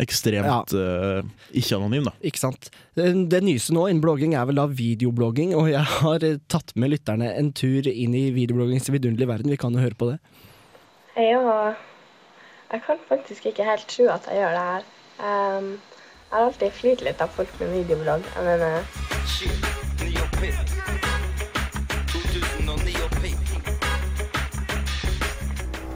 ekstremt 0.01 0.73
eh, 0.73 1.21
ikke-anonym. 1.59 2.09
da 2.09 2.13
Ikke 2.25 2.41
sant? 2.41 2.71
Det, 2.97 3.05
det 3.29 3.43
nyeste 3.45 3.75
nå 3.75 3.85
innen 3.89 4.01
blogging 4.03 4.33
er 4.37 4.47
vel 4.49 4.57
da 4.57 4.65
videoblogging, 4.69 5.53
og 5.57 5.69
jeg 5.69 5.85
har 5.99 6.25
eh, 6.25 6.41
tatt 6.51 6.73
med 6.79 6.95
lytterne 6.95 7.29
en 7.37 7.53
tur 7.53 7.87
inn 7.89 8.17
i 8.17 8.29
videobloggingens 8.33 8.89
vidunderlige 8.89 9.29
verden. 9.29 9.53
Vi 9.53 9.61
kan 9.61 9.77
jo 9.77 9.83
høre 9.85 9.99
på 9.99 10.09
det. 10.09 10.17
Jeg, 11.13 11.37
og, 11.37 11.77
jeg 12.73 12.85
kan 12.87 13.05
faktisk 13.09 13.51
ikke 13.53 13.69
helt 13.69 13.85
tro 13.85 14.09
at 14.15 14.29
jeg 14.31 14.41
gjør 14.41 14.57
det 14.57 14.67
her. 14.71 14.91
Um, 15.21 15.71
jeg 16.33 16.39
har 16.39 16.49
alltid 16.49 16.77
flirt 16.81 17.05
litt 17.05 17.21
av 17.21 17.37
folk 17.37 17.61
med 17.61 17.75
videoblogg. 17.77 18.25
Jeg 18.33 18.49
mener, 18.49 19.82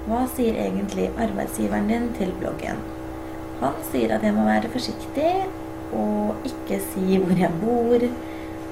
Hva 0.08 0.22
sier 0.32 0.56
egentlig 0.56 1.10
arbeidsgiveren 1.20 1.90
din 1.92 2.06
til 2.16 2.32
bloggen? 2.40 2.80
Han 3.60 3.76
sier 3.92 4.14
at 4.16 4.24
jeg 4.24 4.36
må 4.38 4.46
være 4.48 4.70
forsiktig 4.72 5.32
og 5.98 6.48
ikke 6.48 6.80
si 6.94 7.18
hvor 7.20 7.36
jeg 7.36 7.52
bor, 7.60 8.00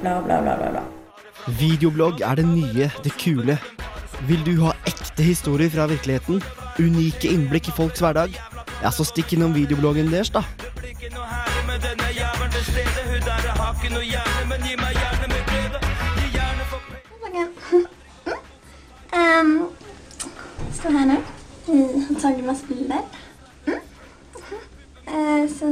bla, 0.02 0.22
bla, 0.22 0.40
bla, 0.46 0.56
bla. 0.62 0.70
bla. 0.78 0.84
Videoblogg 1.60 2.22
er 2.24 2.40
det 2.40 2.46
nye, 2.48 2.92
det 3.04 3.14
kule. 3.20 3.58
Vil 4.30 4.46
du 4.48 4.54
ha 4.64 4.72
ekte 4.88 5.24
historier 5.28 5.70
fra 5.70 5.90
virkeligheten? 5.92 6.40
Unike 6.80 7.28
innblikk 7.30 7.68
i 7.70 7.76
folks 7.76 8.00
hverdag? 8.00 8.32
Ja, 8.82 8.92
så 8.92 9.04
stikk 9.08 9.36
innom 9.36 9.54
videobloggen 9.56 10.12
deres, 10.14 10.32
da. 10.32 10.44
Um, 19.26 19.76
stå 20.74 20.90
her 20.90 21.06
nå. 21.06 21.16
Tagit 22.22 22.46
masse 22.46 22.66
bilder. 22.68 23.02
Mm. 23.68 23.74
Uh, 25.08 25.50
så 25.50 25.70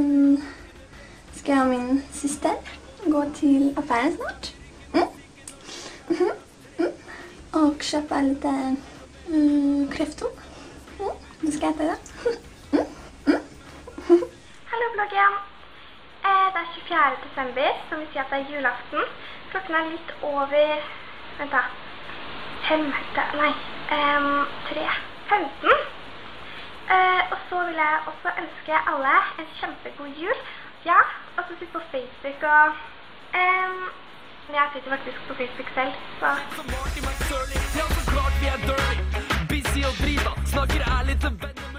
skal 1.36 1.52
jeg 1.52 1.62
og 1.62 1.68
min 1.68 2.02
syster 2.12 2.54
gå 3.10 3.24
til 3.34 3.74
affæren 3.76 4.16
snart. 4.16 4.54
Mm. 4.94 5.00
Mhm. 6.08 6.30
Mm. 6.78 6.92
Og 7.52 7.76
kjøpe 7.90 8.22
litt 8.22 8.44
mm, 9.28 9.88
kräftor. 9.94 10.32
Mm. 10.98 11.14
Du 11.46 11.52
skal 11.52 11.68
jeg 11.68 11.86
idag. 11.86 12.00
Mm. 12.72 12.86
Mm. 14.08 14.26
Hallo, 14.70 14.86
bloggen. 14.96 15.38
Eh, 16.26 16.46
det 16.54 16.60
er 16.62 16.68
24. 16.74 17.16
desember, 17.28 17.70
som 17.88 17.98
vil 17.98 18.08
si 18.12 18.18
at 18.18 18.26
det 18.30 18.38
er 18.40 18.52
julaften. 18.54 19.08
Klokken 19.50 19.74
er 19.74 19.90
litt 19.94 20.10
over 20.22 20.78
Vent, 21.38 21.50
da. 21.50 21.83
Femte 22.68 23.22
Nei. 23.40 23.52
Um, 23.96 24.46
tre. 24.68 24.86
15. 25.28 25.68
Uh, 26.94 27.22
og 27.32 27.38
så 27.48 27.58
vil 27.68 27.78
jeg 27.84 27.94
også 28.10 28.28
ønske 28.42 28.74
alle 28.92 29.14
en 29.40 29.48
kjempegod 29.58 30.10
jul. 30.22 30.38
Ja, 30.90 31.00
og 31.36 31.42
så 31.46 31.52
sitte 31.58 31.72
på 31.76 31.82
Facebook 31.92 32.40
og 32.54 32.66
um, 33.42 33.78
Jeg 34.56 34.66
sitter 34.72 34.90
faktisk 34.94 35.18
på 35.28 35.34
Facebook 35.40 35.70
selv, 35.74 35.92
så 36.20 36.28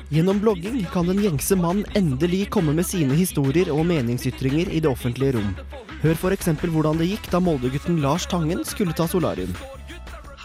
Gjennom 0.10 0.40
blogging 0.40 0.78
kan 0.94 1.08
den 1.10 1.22
gjengse 1.22 1.56
mann 1.56 1.86
endelig 1.96 2.50
komme 2.50 2.74
med 2.74 2.86
sine 2.86 3.16
historier 3.16 3.72
og 3.74 3.86
meningsytringer 3.86 4.70
i 4.72 4.80
det 4.80 4.90
offentlige 4.90 5.38
rom. 5.38 5.56
Hør 6.04 6.32
eksempel 6.32 6.70
hvordan 6.70 6.98
det 7.02 7.10
gikk 7.10 7.32
da 7.32 7.40
Molde-gutten 7.40 8.02
Lars 8.02 8.26
Tangen 8.26 8.66
skulle 8.66 8.94
ta 8.94 9.08
solarium. 9.08 9.54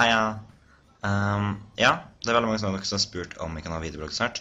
Heia. 0.00 0.20
Um, 1.04 1.58
ja, 1.76 1.90
det 2.20 2.30
er 2.30 2.36
veldig 2.38 2.48
mange 2.48 2.60
som 2.62 2.72
har 2.72 3.02
spurt 3.02 3.34
om 3.44 3.56
vi 3.56 3.62
kan 3.64 3.74
ha 3.74 3.80
videoblogg 3.82 4.14
snart. 4.16 4.40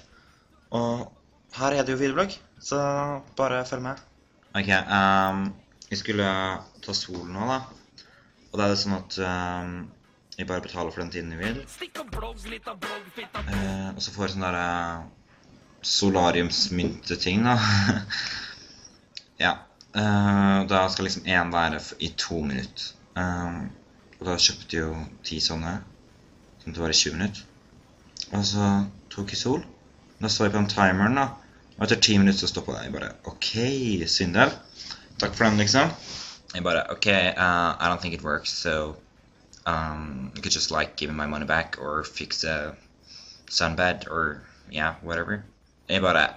Og 0.75 1.09
her 1.57 1.75
er 1.75 1.83
det 1.83 1.95
jo 1.95 1.99
videoblogg, 1.99 2.35
så 2.63 2.79
bare 3.35 3.65
følg 3.67 3.83
med. 3.89 4.05
Ok, 4.55 4.69
Um, 4.71 5.49
vi 5.89 5.97
skulle 5.97 6.25
ta 6.85 6.93
solen 6.93 7.33
nå, 7.33 7.47
da. 7.49 7.59
Og 8.51 8.59
da 8.59 8.65
er 8.65 8.71
det 8.71 8.81
sånn 8.81 8.97
at 8.97 9.17
um, 9.25 9.73
vi 10.37 10.45
bare 10.47 10.63
betaler 10.63 10.93
for 10.93 11.01
den 11.03 11.11
tiden 11.11 11.33
vi 11.33 11.41
vil. 11.43 11.57
Uh, 13.49 13.89
og 13.95 13.99
så 13.99 14.13
får 14.13 14.23
vi 14.23 14.31
sånn 14.35 14.45
derre 14.45 14.69
solariumsmynteting, 15.89 17.43
da. 17.49 17.57
ja. 19.45 19.53
Uh, 19.89 20.63
da 20.69 20.85
skal 20.93 21.09
liksom 21.09 21.27
én 21.27 21.51
være 21.51 21.81
i 22.05 22.13
to 22.15 22.43
minutter. 22.45 22.93
Ehm, 23.19 23.69
og 24.19 24.27
da 24.27 24.35
kjøpte 24.35 24.75
jeg 24.75 24.83
jo 24.83 24.95
ti 25.23 25.39
sånne, 25.43 25.77
som 26.63 26.73
det 26.75 26.81
var 26.81 26.91
i 26.91 26.97
20 27.01 27.15
minutter. 27.15 27.45
Og 28.35 28.43
så 28.45 28.65
tok 29.13 29.31
jeg 29.31 29.39
sol. 29.39 29.61
Da 30.19 30.27
så 30.27 30.45
jeg 30.45 30.53
på 30.53 30.59
den 30.59 30.71
timeren, 30.71 31.15
da. 31.15 31.29
Og 31.77 31.85
etter 31.85 32.01
ti 32.03 32.17
minutter 32.19 32.41
så 32.43 32.49
stoppa 32.51 32.75
jeg. 32.75 32.89
Jeg 32.89 32.95
bare 32.97 33.13
OK, 33.31 33.51
Syndel. 34.11 34.51
Takk 35.19 35.37
for 35.37 35.47
den, 35.47 35.61
liksom. 35.63 35.93
Jeg 36.53 36.65
bare 36.65 36.83
OK, 36.91 37.07
uh, 37.07 37.77
I 37.79 37.87
don't 37.87 38.01
think 38.01 38.13
it 38.13 38.23
works, 38.23 38.51
so 38.51 38.97
um, 39.65 40.31
you 40.35 40.41
could 40.41 40.53
just 40.53 40.71
like 40.71 40.97
give 40.97 41.09
me 41.11 41.15
my 41.15 41.27
money 41.27 41.45
back 41.45 41.77
or 41.79 42.03
fix 42.03 42.43
a 42.43 42.75
sunbed 43.49 44.07
or 44.11 44.41
yeah, 44.71 44.95
whatever. 45.01 45.43
Jeg 45.89 46.01
bare 46.01 46.27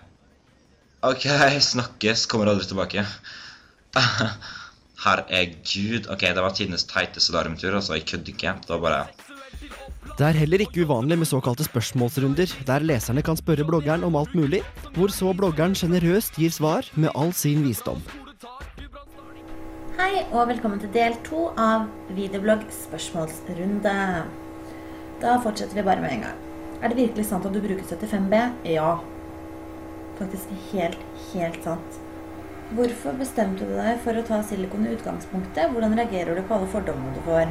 OK, 1.02 1.26
snakkes. 1.72 2.26
Kommer 2.26 2.46
aldri 2.46 2.66
tilbake. 2.66 3.06
Herregud. 5.02 6.06
Ok, 6.12 6.22
det 6.30 6.42
var 6.44 6.54
tidenes 6.54 6.84
teiteste 6.86 7.24
solariumtur. 7.32 7.74
Altså, 7.74 7.96
jeg 7.98 8.06
kødder 8.06 8.34
ikke. 8.34 8.54
Det 8.62 8.70
var 8.70 8.80
bare 8.80 9.06
Det 10.18 10.26
er 10.26 10.38
heller 10.38 10.60
ikke 10.62 10.84
uvanlig 10.84 11.18
med 11.18 11.26
såkalte 11.26 11.64
spørsmålsrunder, 11.64 12.52
der 12.66 12.84
leserne 12.84 13.22
kan 13.22 13.36
spørre 13.36 13.64
bloggeren 13.64 14.04
om 14.04 14.16
alt 14.16 14.34
mulig, 14.34 14.60
hvor 14.94 15.08
så 15.08 15.32
bloggeren 15.32 15.74
sjenerøst 15.74 16.36
gir 16.36 16.50
svar 16.50 16.86
med 16.94 17.10
all 17.14 17.32
sin 17.32 17.64
visdom. 17.64 18.02
Hei 19.98 20.22
og 20.30 20.48
velkommen 20.52 20.82
til 20.82 20.92
del 20.92 21.16
to 21.24 21.48
av 21.56 21.88
videoblogg 22.12 22.68
spørsmålsrunde. 22.76 23.96
Da 25.24 25.38
fortsetter 25.42 25.80
vi 25.80 25.86
bare 25.88 26.04
med 26.04 26.18
en 26.18 26.24
gang. 26.28 26.38
Er 26.82 26.92
det 26.92 27.00
virkelig 27.00 27.26
sant 27.26 27.46
at 27.46 27.54
du 27.54 27.60
bruker 27.64 27.84
75B? 27.88 28.44
Ja. 28.68 28.98
Faktisk 30.20 30.54
helt, 30.72 30.98
helt 31.32 31.62
sant. 31.64 32.01
Hvorfor 32.72 33.12
bestemte 33.20 33.66
du 33.68 33.74
deg 33.76 33.98
for 34.00 34.16
å 34.16 34.22
ta 34.24 34.38
silikon 34.48 34.86
i 34.86 34.92
utgangspunktet? 34.94 35.68
Hvordan 35.74 35.92
reagerer 35.98 36.38
du 36.38 36.40
på 36.48 36.56
alle 36.56 36.68
fordommene 36.72 37.12
du 37.12 37.18
får? 37.26 37.50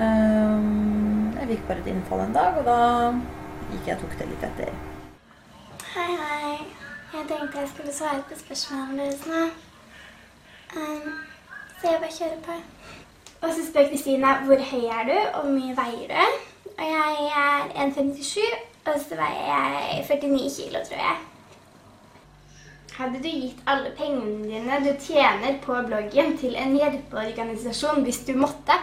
Um, 0.00 1.34
jeg 1.36 1.48
fikk 1.50 1.66
bare 1.68 1.82
et 1.82 1.90
innfall 1.92 2.22
en 2.24 2.32
dag, 2.32 2.56
og 2.56 2.64
da 2.64 2.78
gikk 3.74 3.90
jeg 3.90 3.98
og 3.98 4.04
tok 4.06 4.14
det 4.16 4.28
litt 4.30 4.46
etter. 4.48 4.70
Hei, 5.90 6.06
hei. 6.22 6.54
Jeg 7.12 7.26
tenkte 7.28 7.60
jeg 7.60 7.72
skulle 7.74 7.92
svare 7.92 8.22
på 8.30 8.38
spørsmålene 8.38 9.10
deres 9.10 9.26
nå. 9.28 9.42
Um, 10.78 11.10
så 11.80 11.90
jeg 11.90 12.00
bare 12.06 12.16
kjører 12.16 12.40
på. 12.46 12.56
Og 13.40 13.52
så 13.58 13.66
spør 13.66 13.90
Kristine 13.90 14.30
hvor 14.46 14.62
høy 14.70 14.86
er 14.86 15.10
du, 15.10 15.18
og 15.18 15.42
hvor 15.42 15.52
mye 15.52 15.76
veier 15.76 16.14
du? 16.14 16.40
Og 16.70 16.86
jeg 16.94 17.28
er 17.42 17.76
1,57, 17.84 18.40
og 18.86 18.96
så 19.04 19.20
veier 19.20 19.52
jeg 19.52 20.08
49 20.08 20.48
kilo, 20.56 20.80
tror 20.88 21.04
jeg. 21.04 21.20
Hadde 23.00 23.18
du 23.22 23.28
gitt 23.32 23.60
alle 23.64 23.90
pengene 23.96 24.44
dine 24.44 24.78
du 24.84 24.90
tjener 25.00 25.54
på 25.64 25.72
bloggen 25.86 26.34
til 26.36 26.52
en 26.60 26.74
hjelpeorganisasjon 26.76 28.02
hvis 28.04 28.18
du 28.26 28.34
måtte? 28.36 28.76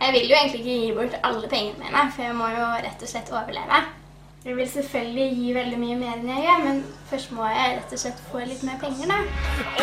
Jeg 0.00 0.14
vil 0.14 0.30
jo 0.30 0.38
egentlig 0.38 0.62
ikke 0.62 0.76
gi 0.78 0.94
bort 0.96 1.18
alle 1.28 1.50
pengene 1.52 1.82
mine, 1.82 2.06
for 2.14 2.24
jeg 2.24 2.36
må 2.38 2.48
jo 2.54 2.64
rett 2.86 3.04
og 3.04 3.10
slett 3.10 3.28
overleve. 3.34 3.82
Jeg 4.46 4.56
vil 4.56 4.70
selvfølgelig 4.72 5.28
gi 5.36 5.52
veldig 5.58 5.80
mye 5.82 5.98
mer 6.00 6.14
enn 6.16 6.32
jeg 6.32 6.46
gjør, 6.46 6.64
men 6.64 6.82
først 7.10 7.34
må 7.36 7.50
jeg 7.52 7.76
rett 7.76 7.92
og 7.92 8.02
slett 8.06 8.22
få 8.30 8.44
litt 8.46 8.64
mer 8.64 8.80
penger, 8.80 9.12
da. 9.12 9.20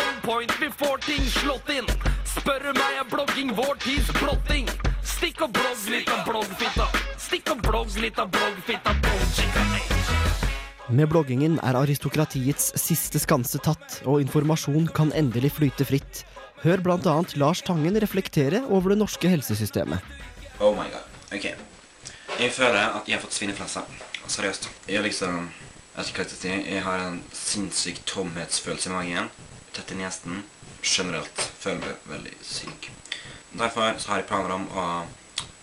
On 0.02 0.22
point, 0.24 0.56
vi 0.58 0.70
får 0.82 1.02
ting 1.06 1.28
slått 1.36 1.70
inn. 1.76 1.92
Spør 2.32 2.72
meg 2.72 3.02
er 3.04 3.10
blogging 3.12 3.54
vår 3.54 3.76
tids 3.86 4.10
plotting. 4.18 4.72
Stikk 5.06 5.46
og 5.46 5.54
blogg 5.54 5.90
litt 5.94 6.10
av 6.10 6.26
bloggfitta. 6.26 6.90
Stikk 7.28 7.54
og 7.54 7.62
blogg 7.68 8.00
litt 8.02 8.18
av 8.18 8.34
bloggfitta. 8.34 8.98
Blogg, 9.06 9.95
Med 10.86 11.08
bloggingen 11.10 11.56
er 11.66 11.74
aristokratiets 11.74 12.68
siste 12.78 13.18
skanse 13.18 13.58
tatt, 13.58 13.96
og 14.06 14.20
informasjon 14.22 14.84
kan 14.94 15.08
endelig 15.18 15.56
flyte 15.56 15.82
fritt. 15.88 16.20
Hør 16.62 16.78
annet 17.10 17.34
Lars 17.36 17.62
Tangen 17.66 17.98
reflektere 17.98 18.60
over 18.70 18.94
det 18.94 19.00
norske 19.00 19.26
helsesystemet. 19.26 19.98
Oh 20.62 20.76
my 20.78 20.86
god. 20.92 21.08
Ok. 21.34 21.48
Jeg 22.38 22.52
føler 22.54 22.94
at 23.00 23.08
jeg 23.08 23.16
har 23.16 23.24
fått 23.24 23.34
svineinfluensa. 23.34 23.82
Seriøst. 24.30 24.70
Jeg 24.86 25.02
liksom 25.02 25.50
Jeg 26.70 26.82
har 26.86 27.02
en 27.08 27.22
sinnssyk 27.34 28.04
tomhetsfølelse 28.06 28.90
i 28.90 28.94
magen. 28.94 29.30
Tett 29.74 29.90
i 29.90 29.98
nesen. 29.98 30.44
Generelt 30.86 31.48
føler 31.58 31.82
jeg 31.82 31.82
meg 31.82 32.10
veldig 32.14 32.36
syk. 32.46 32.90
Derfor 33.58 33.90
har 33.90 34.20
jeg 34.22 34.28
planer 34.30 34.54
om 34.54 34.70
å 34.70 34.86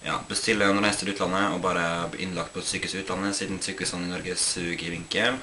ja, 0.03 0.19
bestille 0.27 0.67
en 0.67 0.83
reise 0.83 1.01
til 1.01 1.13
utlandet 1.13 1.55
og 1.55 1.61
bare 1.63 1.85
bli 2.11 2.25
innlagt 2.25 2.53
på 2.53 2.61
et 2.61 2.69
sykehus 2.69 2.95
i 2.97 3.01
utlandet, 3.03 3.37
siden 3.37 3.61
sykehusene 3.63 4.09
i 4.09 4.13
Norge 4.13 4.35
suger 4.39 4.87
i 4.87 4.93
vinkel. 4.97 5.39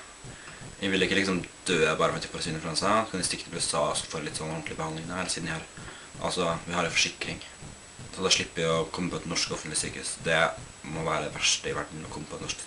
Jeg 0.81 0.93
vil 0.93 1.05
ikke 1.05 1.17
liksom 1.19 1.43
dø 1.69 1.81
bare 1.99 2.13
med 2.13 2.25
type 2.25 2.41
svineinfluensa. 2.41 2.93
Så 3.05 3.11
kan 3.11 3.21
jeg 3.21 3.29
stikke 3.29 3.49
til 3.49 3.61
USA 3.61 3.83
og 3.91 4.05
få 4.09 4.23
litt 4.25 4.39
sånn 4.41 4.53
ordentlig 4.53 4.79
behandling 4.79 5.09
der, 5.11 5.29
siden 5.29 5.51
jeg 5.53 5.61
har 5.61 5.89
Altså, 6.21 6.51
vi 6.67 6.75
har 6.77 6.85
en 6.85 6.93
forsikring. 6.93 7.39
Så 8.13 8.25
da 8.25 8.31
slipper 8.33 8.61
jeg 8.61 8.73
å 8.77 8.89
komme 8.93 9.09
på 9.13 9.21
et 9.21 9.29
norsk 9.31 9.55
offentlig 9.57 9.79
sykehus. 9.81 10.19
Det 10.25 10.41
må 10.93 11.05
være 11.07 11.29
det 11.29 11.33
verste 11.33 11.71
i 11.71 11.77
verden 11.77 12.05
å 12.05 12.11
komme 12.13 12.29
på 12.29 12.37
et 12.37 12.45
norsk 12.45 12.65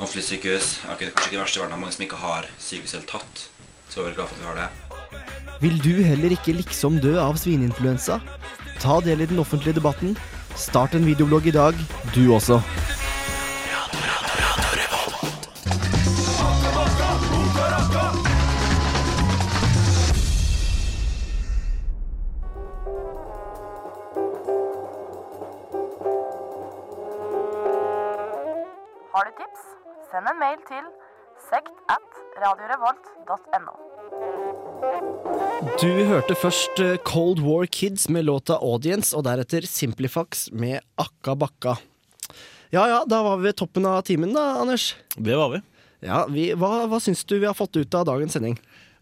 offentlig 0.00 0.24
sykehus. 0.26 0.72
Det 0.82 0.90
er 0.90 1.12
kanskje 1.12 1.28
ikke 1.28 1.36
det 1.36 1.44
verste 1.44 1.60
i 1.60 1.62
verden, 1.62 1.76
er 1.76 1.82
mange 1.84 1.94
som 1.94 2.06
ikke 2.08 2.18
har 2.22 2.48
sykehus 2.58 2.96
helt 2.98 3.10
tatt. 3.12 3.44
Så 3.86 4.00
jeg 4.00 4.02
er 4.02 4.08
veldig 4.08 4.18
glad 4.18 4.32
for 4.32 4.34
at 4.34 4.42
vi 4.42 4.48
har 4.48 4.58
det. 4.58 5.54
Vil 5.62 5.78
du 5.84 6.02
heller 6.06 6.34
ikke 6.34 6.56
liksom 6.58 6.98
dø 7.04 7.14
av 7.22 7.38
svineinfluensa? 7.38 8.18
Ta 8.82 8.98
del 9.06 9.22
i 9.22 9.30
den 9.30 9.38
offentlige 9.42 9.78
debatten. 9.78 10.18
Start 10.58 10.94
en 10.94 11.06
videoblogg 11.06 11.46
i 11.46 11.50
dag, 11.50 11.74
du 12.14 12.34
også. 12.34 12.58
Har 29.14 29.24
du 29.24 29.30
tips? 29.38 29.62
Send 30.10 30.26
en 30.26 30.38
mail 30.42 30.58
til 30.66 30.84
sekt 31.50 31.78
at 31.88 32.20
radiorevolt.no. 32.42 33.97
Du 35.78 35.90
hørte 36.06 36.34
først 36.38 36.80
eh, 36.82 36.96
Cold 37.06 37.40
War 37.42 37.66
Kids 37.66 38.08
med 38.12 38.26
låta 38.28 38.58
Audience, 38.62 39.10
og 39.16 39.24
deretter 39.26 39.66
Simplifax 39.66 40.48
med 40.54 40.82
Akka 40.98 41.34
Bakka. 41.38 41.76
Ja 42.74 42.84
ja, 42.90 42.98
da 43.08 43.22
var 43.24 43.38
vi 43.40 43.48
ved 43.48 43.56
toppen 43.58 43.86
av 43.88 44.02
timen 44.06 44.34
da, 44.36 44.60
Anders. 44.62 44.92
Det 45.16 45.34
var 45.38 45.54
vi. 45.54 45.62
Ja, 46.06 46.24
vi, 46.30 46.50
Hva, 46.54 46.84
hva 46.90 47.00
syns 47.02 47.24
du 47.26 47.38
vi 47.38 47.48
har 47.48 47.56
fått 47.58 47.78
ut 47.78 47.94
av 47.98 48.06
dagens 48.10 48.36
sending? 48.36 48.58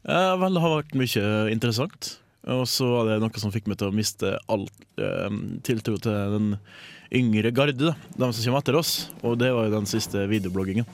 Eh, 0.07 0.33
vel, 0.41 0.57
det 0.57 0.63
har 0.65 0.77
vært 0.79 0.97
mye 0.97 1.27
interessant. 1.53 2.13
Og 2.57 2.63
så 2.71 2.87
var 2.93 3.09
det 3.11 3.21
noe 3.25 3.43
som 3.43 3.53
fikk 3.53 3.67
meg 3.69 3.81
til 3.81 3.91
å 3.91 3.97
miste 3.97 4.37
all 4.53 4.69
eh, 5.03 5.39
tiltro 5.67 5.99
til 6.01 6.37
den 6.37 6.53
yngre 7.17 7.53
garde, 7.55 7.93
da. 7.93 7.95
de 8.17 8.31
som 8.33 8.47
kommer 8.47 8.63
etter 8.63 8.79
oss. 8.79 8.95
Og 9.27 9.37
det 9.41 9.53
var 9.53 9.67
jo 9.67 9.77
den 9.77 9.89
siste 9.91 10.25
videobloggingen. 10.31 10.87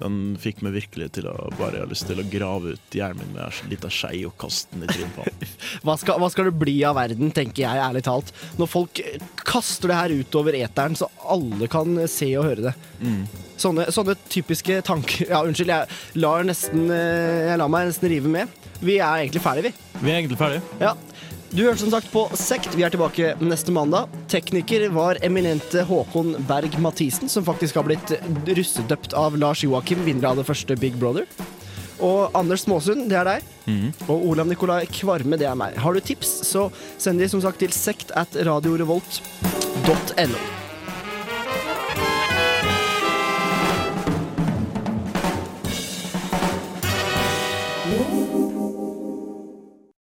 Den 0.00 0.18
fikk 0.40 0.62
meg 0.64 0.74
virkelig 0.78 1.10
til 1.18 1.28
å 1.30 1.34
bare 1.58 1.82
ha 1.82 1.88
lyst 1.88 2.06
til 2.08 2.20
å 2.22 2.26
grave 2.30 2.74
ut 2.76 2.96
hjernen 2.96 3.20
min 3.20 3.34
med 3.36 3.44
ei 3.44 3.70
lita 3.74 3.90
skei 3.92 4.22
og 4.28 4.36
kaste 4.40 4.72
den 4.74 4.86
i 4.86 4.90
trynet 4.90 5.12
på 5.16 5.26
han. 5.26 5.48
Hva 5.86 5.96
skal, 6.00 6.18
hva 6.20 6.28
skal 6.32 6.48
det 6.48 6.56
bli 6.60 6.76
av 6.86 6.96
verden, 6.98 7.32
tenker 7.34 7.64
jeg 7.64 7.82
ærlig 7.84 8.02
talt. 8.06 8.32
Når 8.60 8.70
folk 8.70 9.00
kaster 9.48 9.90
det 9.90 9.98
her 9.98 10.14
utover 10.20 10.56
eteren, 10.58 10.96
så 10.98 11.08
alle 11.30 11.68
kan 11.70 12.00
se 12.10 12.30
og 12.40 12.48
høre 12.48 12.70
det. 12.70 12.74
Mm. 13.00 13.22
Sånne, 13.60 13.86
sånne 13.92 14.14
typiske 14.32 14.78
tanker 14.86 15.28
Ja, 15.28 15.42
unnskyld, 15.44 15.72
jeg 15.72 16.20
lar, 16.22 16.44
nesten, 16.48 16.86
eh, 16.94 17.50
jeg 17.50 17.60
lar 17.60 17.72
meg 17.72 17.90
nesten 17.90 18.12
rive 18.12 18.32
med. 18.32 18.60
Vi 18.80 18.96
er 18.96 19.24
egentlig 19.24 19.42
ferdige, 19.44 19.70
vi. 19.70 20.00
Vi 20.00 20.12
er 20.12 20.20
egentlig 20.22 20.40
ferdige. 20.40 20.64
Ja. 20.80 20.94
Du 21.50 21.64
hørte 21.64 21.82
som 21.82 21.90
sagt 21.90 22.12
på 22.12 22.28
Sekt. 22.38 22.76
Vi 22.78 22.84
er 22.86 22.92
tilbake 22.94 23.32
neste 23.42 23.72
mandag. 23.74 24.06
Tekniker 24.30 24.84
var 24.94 25.18
eminente 25.26 25.82
Håkon 25.82 26.36
Berg 26.46 26.76
Mathisen, 26.78 27.28
som 27.28 27.42
faktisk 27.46 27.74
har 27.80 27.88
blitt 27.88 28.12
russedøpt 28.46 29.16
av 29.18 29.34
Lars 29.38 29.64
Joakim, 29.66 30.04
vinner 30.06 30.28
av 30.30 30.38
det 30.38 30.46
første 30.46 30.76
Big 30.78 30.94
Brother. 31.00 31.26
Og 32.00 32.30
Anders 32.38 32.62
Småsund, 32.68 33.08
det 33.10 33.18
er 33.18 33.26
deg. 33.32 33.50
Mhm. 33.66 33.90
Og 34.06 34.28
Olav 34.30 34.46
Nikolai 34.46 34.86
Kvarme, 34.86 35.36
det 35.36 35.50
er 35.50 35.58
meg. 35.58 35.74
Har 35.76 35.92
du 35.92 36.00
tips, 36.00 36.46
så 36.46 36.70
send 36.98 37.18
de 37.18 37.28
som 37.28 37.42
sagt 37.42 37.58
til 37.58 37.74
sekt 37.74 38.14
at 38.14 38.30
radiorevolt.no. 38.46 40.69